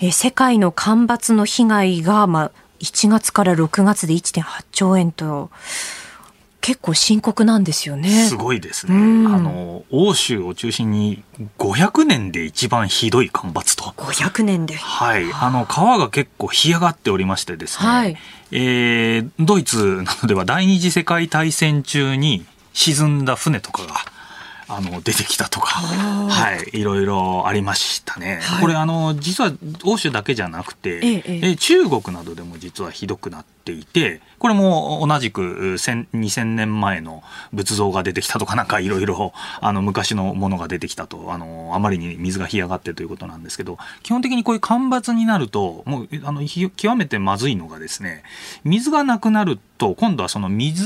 [0.01, 5.51] え世界の干ばつの被害が、まあ、1月から6月で1.8兆円と、
[6.61, 8.26] 結構深刻なんですよね。
[8.26, 8.94] すごいですね。
[8.94, 11.22] あの、欧州を中心に
[11.59, 13.84] 500年で一番ひどい干ばつと。
[13.96, 14.74] 500年で。
[14.74, 15.24] はい。
[15.32, 17.88] あの、川が結構干上がっておりましてですね。
[17.88, 18.16] はい。
[18.50, 23.94] えー、ドイツなどでは第二次世界大戦中に沈んだ船とかが、
[24.70, 28.40] あの出てきたとか、はい、いろいろありましたね。
[28.42, 29.50] はい、これあの実は
[29.84, 37.22] 欧州だけじゃなくて、ええ、中国などでも実はひどくなっていて、これも同じく2000年前の
[37.53, 48.22] 仏像が出てきたとかなんか いろいろあの昔のものが出てきたとあのあまりに水が干上がってということなんですけど基本的にこういう干ばつになるともうあの極めてまずいのがですね
[48.64, 50.84] 水がなくなると今度はその水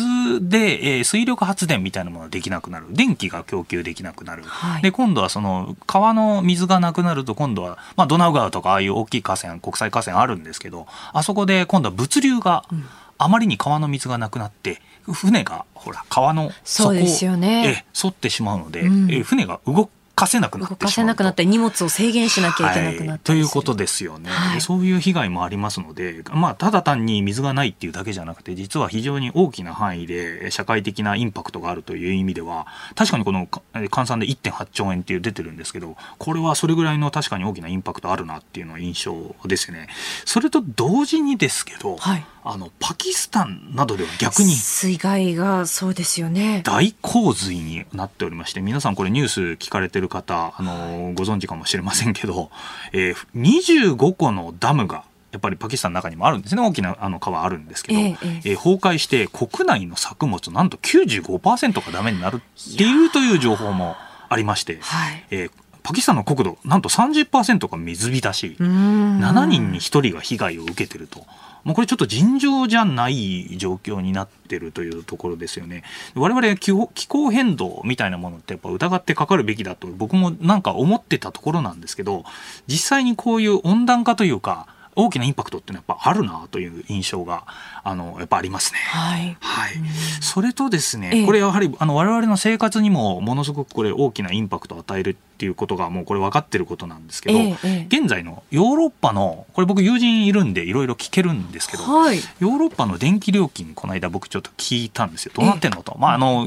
[0.48, 2.86] で、えー、水力発電みたいなものができなくなる。
[2.90, 12.84] 電気が供給できなくなる、はい、で今度はその川の水がなくなると今度は、まあ、ドナウ川とかああいう大きい河川国際河川あるんですけどあそこで今度は物流が、うん
[13.22, 16.92] あまりに川の水がなくなって船がほら川の底を、
[17.36, 39.88] ね、沿ってしまうので、うん、え船が動かせなくなって動かせなくなったり荷物を制限しなきゃいけなくなったり、はい、ということですよね、はい、そういう被害もありますので、まあ、ただ単に水がないっていうだけじゃなくて実は非常に大きな範囲で社会的なインパクトがあるという意味では確かにこの換算で1.8兆円っていう出てるんですけどこれはそれぐらいの確かに大きなインパクトあるなっていうのは印象ですね。
[40.24, 46.62] それと同時にですけど、はいあのパキスタンなどでは逆に水害がそうですよね。
[46.64, 52.50] 大洪水になっておりまして皆さんこれニュース聞かれてる方あのご存知かもしれませんけど、
[52.92, 56.62] えー、25個のダムがやっぱりパキスタンの中にもあるんですね。
[56.62, 63.96] 大きなあの川あるんですけど、えー、えー、崩壊して国内の作物なんと95%がダメになるっていうという情報も
[64.28, 65.50] ありまして、はい、えー
[65.84, 68.56] パキスタンの国土なんと30%が水浸し。
[68.60, 71.26] 7人に1人が被害を受けてると。
[71.64, 75.84] もうこれちょっと尋常じゃない状況になってるというところですよね。
[76.14, 82.24] 我々気候気候変動みたいなものってやっぱ疑ってかかるべきだと僕もなんか思ってたところなんですけど、
[82.66, 87.46] 実際にこういう温暖化というか、大きなインパクトってやっぱあるなという印象が
[87.82, 88.78] あのやっぱありますね。
[88.80, 89.36] はい。
[89.40, 89.72] はい。
[90.20, 105.32] それとですね、これやはりあの我々の生活にもものすごくこれ大きなインパクトを与えるっていうことがもうこれ分かってることなんですけど、ええ、現在のヨーロッパのこれ僕友人いるんでいろいろ聞けるんですけど、はい、ヨーロッパの電気料金この間僕ちょっと聞いたんですよ。
[105.34, 106.46] どうなってんのと、まああの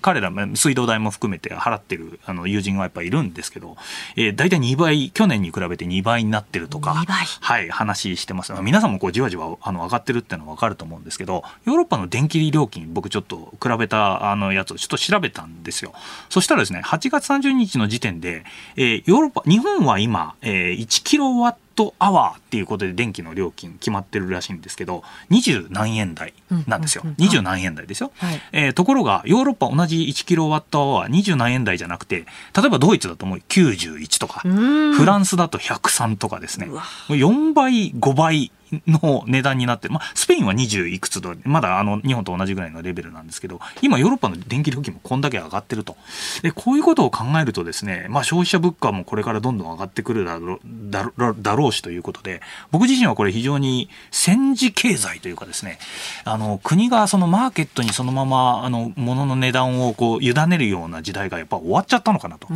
[0.00, 3.76] 彼ら水道代も含めて払ってるあの友人がやっぱいるんですけど、
[4.16, 6.92] えー、大体2倍去年に比べて2倍になってるとか
[7.40, 15.92] はい話してます、皆さんもこうじわじわあの上がってるっていうのは分かると思うんですけどヨーロッパの電気料金僕ちょっと比べたあのやつをちょっと調べたんですよ。
[16.28, 26.32] そしたらですね8月30日の時点で、えー、ヨーロッパ、日本は今、えー、1キロワットアワーっていうことで電気の料金決まってるらしいんですけど、20何円台
[26.66, 27.04] なんですよ。
[27.18, 28.12] 二十、何円台ですよ。
[28.16, 36.68] はい、えー、ところが、ヨーロッパ同じ1キロワットアワー20何円台じゃなくて、例えばドイツだともう91とか、フランスだと103とかですね、
[37.08, 38.52] 4倍、5倍
[38.86, 45.96] の値段になってまあ、スペインは20いくつと、まだあの日本と同じぐらいのレベルなんですけど、今ヨーロッパの電気料金もこんだけ上がってると。
[46.42, 52.40] で、こういうことを考えるとですね、まあ消費者物価もこれからどんどん上がってくるだろだろだろうしということで、
[52.70, 55.78] 僕自身はこれ非常に戦時経済というかですね、
[56.24, 62.48] あの、国がそのマーケットにそのまま、あの、物の値段をこう、委ねるような時代がやっぱ終わっちゃったのかなと。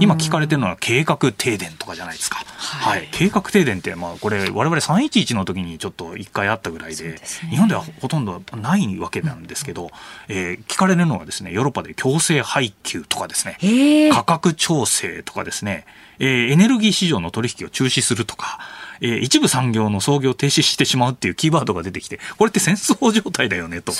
[0.00, 2.44] 今聞かれてるのは計画停電とかじゃないですか。
[2.56, 3.08] はい、はい。
[3.12, 7.16] 計画停電って、まあこれ我々311の時にちょっと一回あったぐらいで、ね、
[7.50, 9.90] 日本ではほとんどないわけなんですけど、
[10.28, 15.84] えー、聞かれるのはですね、ヨーロッパで強制配給とかですね、価格調整とかですね、
[16.18, 18.58] えー、エネルギー市場の取引を中止するとか、
[19.02, 23.92] えー、一部産業の操業を停止してしまうっていうキーワードが出てきて、これって戦争状態だよね、と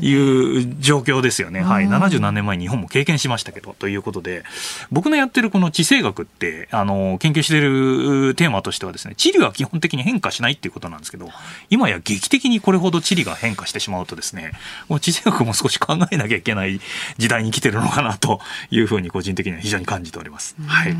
[0.00, 1.60] いう状況ですよね。
[1.60, 1.88] はい。
[1.88, 4.44] 70何年前に日本も経験しましたけど、ということで、
[4.90, 11.30] 僕のやってるこの地政学って、あの、研究しているテーマとしてはですね、地理は基本的に変化しないっていうことなんですけど、
[11.70, 14.52] 今や劇的にこれほど地理が変化してしまうとですね、
[14.88, 16.80] もう地政学も少し考えなきゃいけない
[17.18, 18.40] 時代に来てるのかなと
[18.70, 20.54] いうふうに個人的には非常に感じております。
[20.66, 20.94] はい。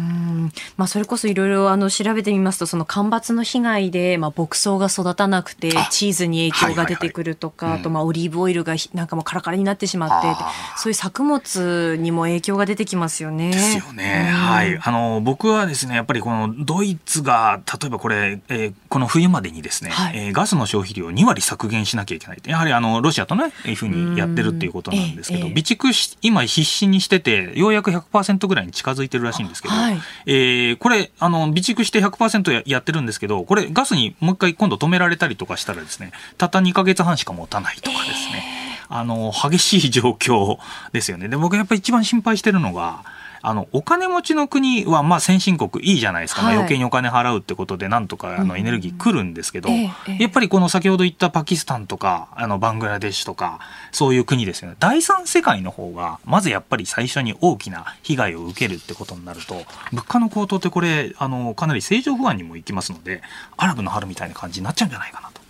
[0.77, 10.29] まあ、それこそいろいろあの調べてみますと、その干ばつの被害で、まあ、牧草が育たなくてチーズに影響が出てくるとか、あとまあオリーブオイルがなんかもうカラカラになってしまって
[10.77, 13.51] そういう作物にも影響が出てきますよね。
[13.51, 14.31] ですよね。
[14.33, 14.79] うん、はい。
[14.81, 38.45] あの僕はですねやっぱりこのドイツが例えばこれ、えー、この冬までにですね、はい、えー、ガスの消費量を2割削減しなきゃいけないやはりあのロシアとねいうふうにやってるっていうことなんですけど、備蓄し今必死にしててようやく100%ぐらいに近づいてるらしいんですけど、はい、えー、これあの備蓄して100%ややってるんですけどこれガスにもう一回今度止められたりとかしたらですね、たった2ヶ月半しか持たないとかですね、
[38.91, 40.59] えー、あの、激しい状況
[40.93, 41.29] ですよね。
[41.29, 43.05] で、僕やっぱり一番心配してるのが、
[43.43, 46.43] あの、お金持ちの国は、まあ先進国いいじゃないですか。
[46.43, 49.91] はい、まあ、余計にお金払うってことで、なんとかあのエネルギー来るんですけど、や
[50.27, 53.61] っぱりこの先ほど言ったパキスタンとか、あの、バングラデシュとか、
[53.93, 54.77] そういう国ですよね。
[54.79, 59.63] 第三世界の方が、まずやっぱり最初に大きな被害を受けるってことになると、
[59.93, 63.23] 物価の高騰ってこれ、あの、かなり正常不安にもいきますので、
[63.57, 65.41] アラブの春みたいな感じになっちゃうんじゃないかなと、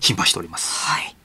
[0.00, 0.84] 心配しております。
[0.86, 1.15] はい。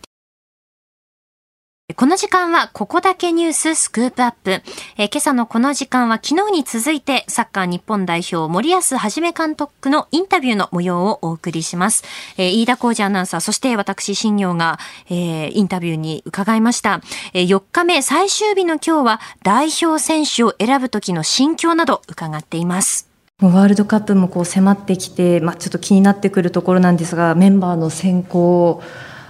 [1.96, 4.52] この時間はここだけニューススクープアップ。
[4.98, 12.04] えー、今朝のこの時間は昨日に続いてサッカー日本代表森保一監督のインタビューの模様をお送りします。
[12.38, 14.80] えー、飯田浩二アナウンサー、そして私新業が、
[15.10, 17.02] えー、インタビューに伺いました。
[17.34, 23.08] えー、4日目最終日の今日は代表選手を選ぶ時の心境など伺っています。
[23.42, 28.84] ワールドカップもこう迫ってきて、まあ、ちょっと気になってくるところなんですがメンバーの選考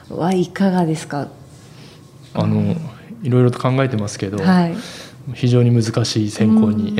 [0.09, 1.28] はいかがですか？
[2.34, 2.75] あの
[3.23, 4.75] いろいろと考えてますけど、はい、
[5.34, 6.95] 非常に難しい選考に、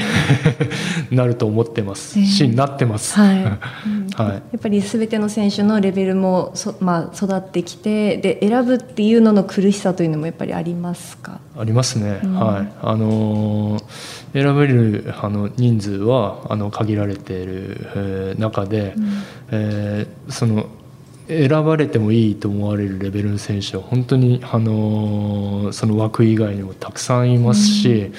[1.10, 2.24] うん、 なると思ってます。
[2.24, 3.44] し、えー、なってます、はい。
[4.16, 11.40] はい、やっぱりすべての選手のレベルもそ、まあ、育ってきてで選ぶっていうのの苦しさというのもやっぱりありますか？
[11.58, 12.68] ありますね、うん、はい。
[12.82, 19.06] あのー、選べるあの人数はあの限られている、えー、中で、うん、
[19.52, 20.66] えー、その
[21.32, 28.12] 選ばれてもいいと思われるレベルの選手は本当にあのその枠以外にもたくさんいますし、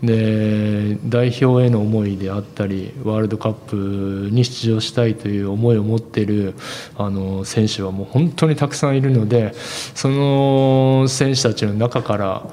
[0.00, 6.54] うん、で代表への思いであったりワールドカップに出場したいという思いを持っている
[6.96, 9.54] あの選手はもう本当にたくさんいるので
[9.96, 12.46] その選手たちの中から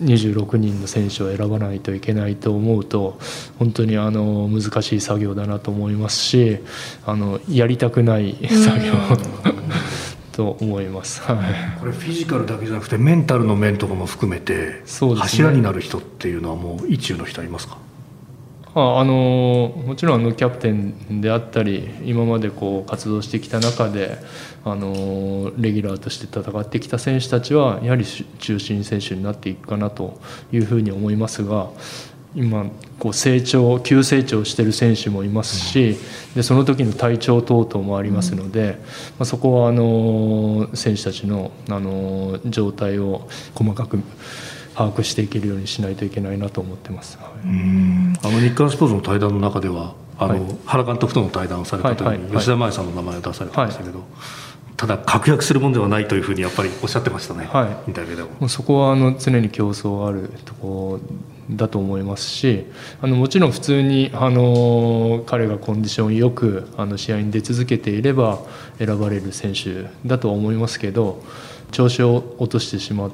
[0.00, 3.18] 26人の選手を選ばないといけないと思うと
[3.58, 6.58] 本当にあの難しい作業だなと思いますし
[7.06, 8.92] あのやりたくない作業。
[10.34, 14.82] と思います、はい、これフィジカルだけじゃなくてメンタルの面とかも含めて、ね、
[15.16, 17.78] 柱になる人っていうのはもう意中の人いますか？
[18.74, 24.18] ああのもちろんあのキャプテンであったり今までこう活動してきた中で
[24.64, 30.20] あのレギュラーとして戦ってきた選手たちはやはり中心選手になっていくかなと
[30.52, 31.70] いうふうに思いますが
[32.34, 32.66] 今
[32.98, 35.96] こう成長急成長している選手もいますし
[36.34, 38.78] でその時の体調等々もありますので、
[39.18, 44.00] まあ、そこはあの選手たちのあの状態を細かく
[44.74, 47.18] 把握していけるようにしないといけないなと思ってます。
[47.20, 54.08] あの日刊スポーツの対談の中ではあの、はい、原監督との対談をされた時に吉田麻也さんの名前を出されてましたけど、はい、
[54.76, 58.48] ただ確約するものではないというふうにやっぱりおっしゃってましたね、はい、インタビューでも。
[58.48, 61.00] そこはあの常に競争があるとこ
[61.50, 62.64] ろだと思いますし
[63.02, 68.38] あのもちろん普通にあの彼がコンディションよくあの試合に出続けていれば
[68.78, 71.22] 選ばれる選手だと思いますけど
[71.70, 73.10] 調子を落としてしまっ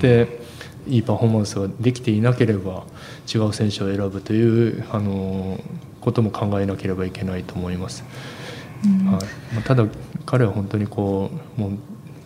[0.00, 0.46] て。
[0.86, 2.84] いいパフォーマンスができていなければ
[3.32, 5.58] 違う選手を選ぶというあの
[6.00, 8.04] ことも考えなければいけないと思います。
[9.10, 9.18] は
[9.58, 9.86] い、ただ
[10.26, 11.78] 彼は本当にこうもう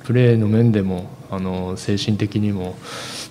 [0.04, 2.74] プレーの面でもあの精神的にも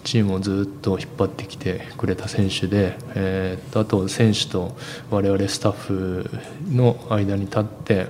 [0.04, 4.78] チームをずっと引っ張ってきてくれた選手で、えー、あと選手と
[5.12, 6.30] 我々スタッフ
[6.72, 8.08] の間に立って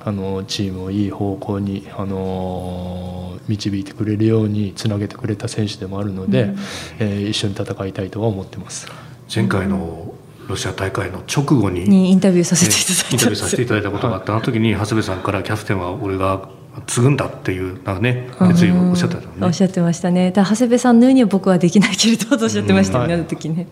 [0.00, 6.56] あのチームをいい方向にあの導いてくれるようにつなげてくれた選手でもあるので、うん、
[6.98, 8.88] えー、一緒に戦いたいとは思ってます。
[9.32, 10.14] 前回の
[10.48, 16.48] ロシア大会の直後ににインタビューさせていただいた、インタビューさせていただいたことがあった、あの時に長谷部さんからキャプテンは俺が
[16.86, 20.32] 継ぐんだっていうなんかね熱意をおっしゃってた、ね、おっしゃってましたね。
[20.34, 23.66] 長谷部さんのようには僕はできないけれどとおっしゃってましたね、あの時ね。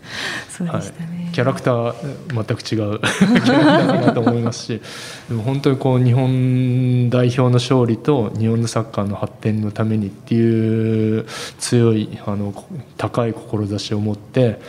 [0.50, 1.08] そうでしたね。
[1.10, 1.94] はいキャラクター
[2.32, 4.82] 全く違うキャラクターだなと思いますし
[5.28, 11.26] でも本当にこう日本代表の勝利と日本のサッカーの発展のためにっていう
[11.58, 12.52] 強いあの
[12.96, 14.60] 高い志を持って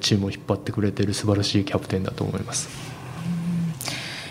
[0.00, 2.87] チームを引っ張ってくれている素晴らしいキャプテンだと思います。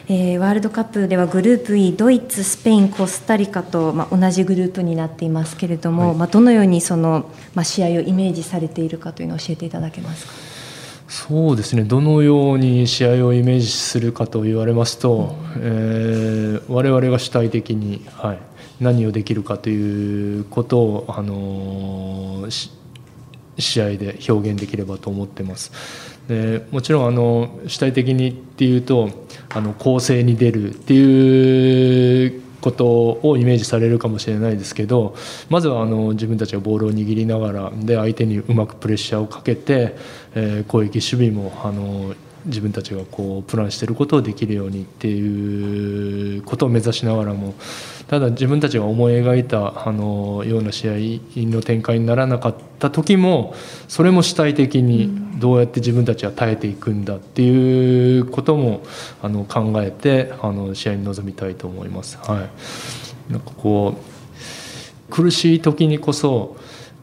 [0.10, 10.32] えー、ワールドカップではグループ E ドイツ、スペイン、コスタリカと、まあ、同じグループになっていますけれども、はい、まあ、どのようにその、まあ、試合をイメージされているかというのを教えていただけますか？
[11.10, 11.84] そうですね。
[11.84, 18.40] どのように試合をイメージするかと言われますと、うん、えー、我々が主体的に、はい、
[18.80, 22.70] 何をできるかということを、あのー、
[23.60, 25.72] 試合で表現できればと思ってます。
[26.28, 29.10] でもちろんあの主体的にっていうと
[29.50, 35.16] あの攻勢に出るっていうことをイメージされるかもしれないですけど
[35.50, 39.96] まずはあの自分たちがボールを握りながらで相手にうまくプレッシャーをかけて、
[40.36, 42.14] えー、攻撃守備もあの
[42.46, 47.54] 自分たちがこうプランしていることをできるようにっていうことを目指しながらも
[48.08, 50.94] ただ自分たちが思い描いたあのような試合
[51.50, 53.54] の展開にならなかった時も
[53.88, 58.82] それも主体的にどうやって自分たちは耐えていくんだっていうことも
[59.22, 62.18] あの考えてあの試合に臨みたいと思います。
[62.18, 62.48] は
[63.30, 66.58] い、なんかこう苦しい時にこそ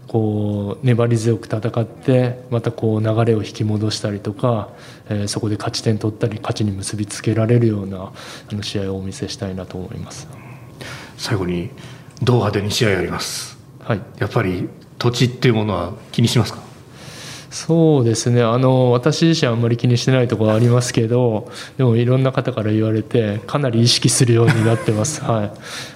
[0.09, 4.69] こう粘り強く戦ってまたこう流れを引き戻したりとか、
[5.09, 10.29] えー、そこで勝ち点取ったり勝ちに結びつけられるようなあの試合をお見せしたいなと思います
[11.17, 11.71] 最後に
[12.23, 16.65] ドーハで2試合あります、はい、やっぱり土地っていうものは気にしますか？
[17.55, 18.43] そうですね。
[18.43, 25.23] あの私自身あんまり気にしてないところありますけどでもいろんな方から言われてかなり意識するようになってます。
[25.25, 25.51] はい。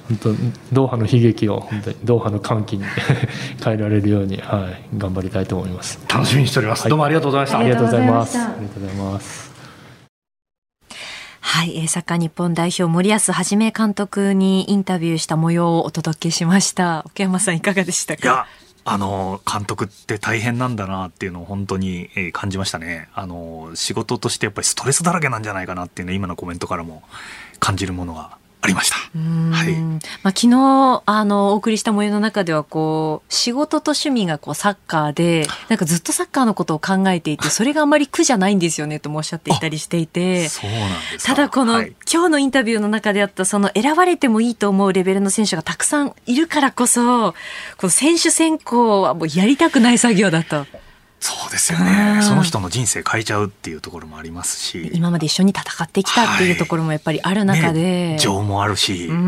[0.09, 0.35] 本当
[0.73, 2.85] ドーハの悲劇を本当にドーハの歓喜に
[3.65, 5.99] 変えられるように、はい、頑張りたいと思います。
[6.09, 7.59] 楽しみにしております、はい、どうもありがとうございました。
[7.59, 9.48] ありがとうございますありがとうございます
[11.59, 17.03] はい、サッカー日本代表森保一監督にインタビューした模様をお届けしました。
[17.07, 18.47] 奥山さんいかがでしたか？
[18.85, 27.03] あの監督って大変なんだなっていうのを本当に、感じましたねあの仕事としてやっぱりストレスだらけなんじゃないかなっていうね今のコメントからも
[27.59, 28.97] 感じるものがありました。
[28.97, 29.73] はい。
[29.77, 40.49] まあ、昨日、あの、お送りした模様の中では、こう、仕事と趣味がこう、サッカーで、なんかずっとサッカーのことを考えていて、それがあまり苦じゃないんですよね、ともおっしゃっていたりしていて。
[40.49, 47.37] そうなんですただ、この、はい、今日のインタビューの中であった、その、選ばれてもいいと思うレベルの選手がたくさんいるからこそ、こ
[47.85, 50.67] の選手選考はもうやりたくない作業だと。
[51.21, 52.21] そうですよね。
[52.23, 54.91] その人の人生変えちゃうっていうところもありますし。
[54.95, 57.67] 今まで一緒に戦ってきたっていうところもやっぱりある中で。
[57.67, 59.19] はいね、情もあるし、はい、あ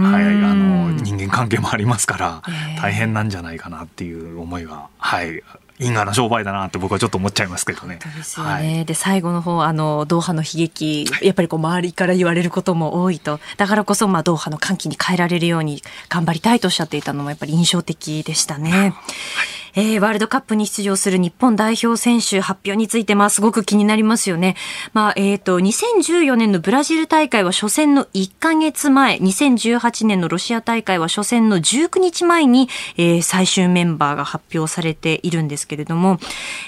[0.55, 2.43] の、人間関係もありますから、
[2.81, 5.43] 大変なんじゃないかなっていう思いが、はい、
[5.81, 7.99] 因果な商売だなって僕はちょっと思っちゃいますけどね。
[8.17, 8.53] ですよね。
[8.53, 18.71] はい、で最後の方あのドーハの悲劇、やっぱりこう周りから言われることも多いと、だからこそまあドーハの歓喜に変えられるように頑張りたいとおっしゃっていたのもやっぱり印象的でしたね。
[18.71, 18.95] はい
[19.75, 24.57] えー、ワールドカップに出場する日本代表選手発表について、まあ、すごく気になりますよね。
[24.93, 36.19] まあ、えっ、ー、と、2014年のブラジル大会は初戦の1ヶ月前、2018年のロシア大会は初戦の19日前に、えー、最終メンバーが発表されているんですけれども、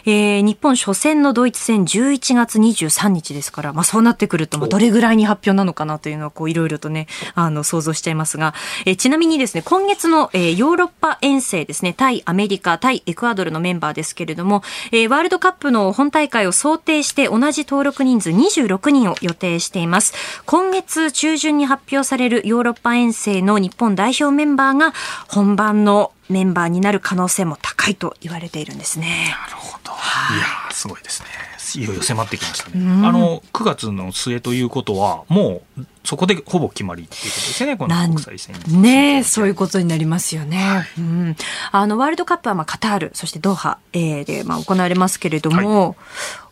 [0.04, 20.42] えー、日本初戦のドイツ戦11月23日ですから、まあ、そうなってくると、まあ、どれぐらいに発表なのかなというのは、こう、いろいろとね、あの、想像しちゃいますが、えー、ちなみにですね、今月の、えー、ヨーロッパ遠征ですね、対アメリカ、対対エクアドルのメンバーですけれども、えー、ワールドカップの本大会を想定して同じ登録人数26人を予定しています。
[20.44, 24.92] 今月中旬に発表されるヨーロッパ遠征の日本代表メンバーが
[25.28, 29.34] 本番のメンバーになる可能性も高いと言われているんですね。
[29.46, 29.92] なるほど。
[29.92, 29.94] い
[30.38, 31.28] やすごいですね。
[31.80, 33.06] いよいよ迫ってきましたね。
[33.06, 40.56] あの9月の末ということはもうそこでほぼ決まりっていうことですね、この国際戦ねそういうことになりますよね。
[40.56, 41.36] はい、うん、
[41.70, 45.94] あのワールドカップはまあカタール、そしてドーハ、えー、でまあ行われますけれども、はい、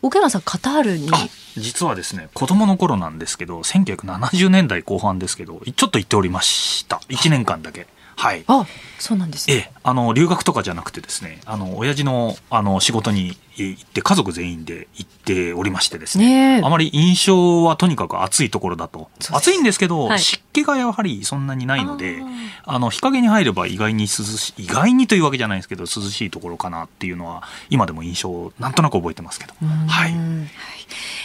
[0.03, 1.09] 奥山さん、カタールに。
[1.57, 7.01] 実はですね、子供の頃なんですけど、1970年代後半ですけど、ちょっと行っておりました。
[7.09, 7.87] 1年間だけ。
[8.21, 8.43] はい。
[8.45, 8.67] あ、
[8.99, 9.55] そうなんですね。
[9.55, 16.59] ええ、あの留学とかじゃなくてですね、あの親父のあの仕事に行って家族全員で行っておりましてですね。
[16.59, 19.09] ねあまり印象はとにかく暑いところだと。
[19.31, 22.21] 暑いんですけど、はい、湿気がやはりそんなにないので、
[22.63, 27.41] あの日陰に入れば意外に涼しい意外にというわけじゃないですけど涼しいところかなっていうのは
[27.71, 29.53] 今でも印象なんとなく覚えてますけど。
[29.87, 30.13] はい。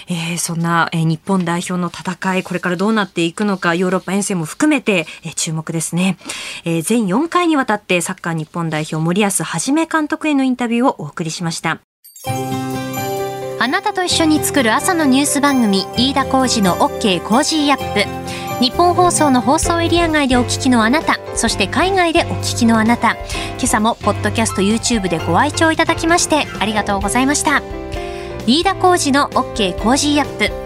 [0.09, 6.17] えー、そんな、えー、日本代表の戦い、これからどうなっていくのか、ヨーロッパ遠征も含めて、えー、注目ですね。
[6.65, 11.81] えー、全4回にわたってサッカー日本代表森保一監督へのインタビューをお送りしました。
[13.59, 18.65] あなたと一緒に作る朝のニュース番組、飯田浩司の OK Cozy Up。
[18.65, 23.17] ニッポン放送の放送エリア外でお聞きのあなた、そして海外でお聞きのあなた、
[23.57, 27.63] 今朝もポッドキャスト YouTube でご愛聴いただきましてありがとうございました。
[28.47, 30.66] 飯田浩二の OK コージーアップ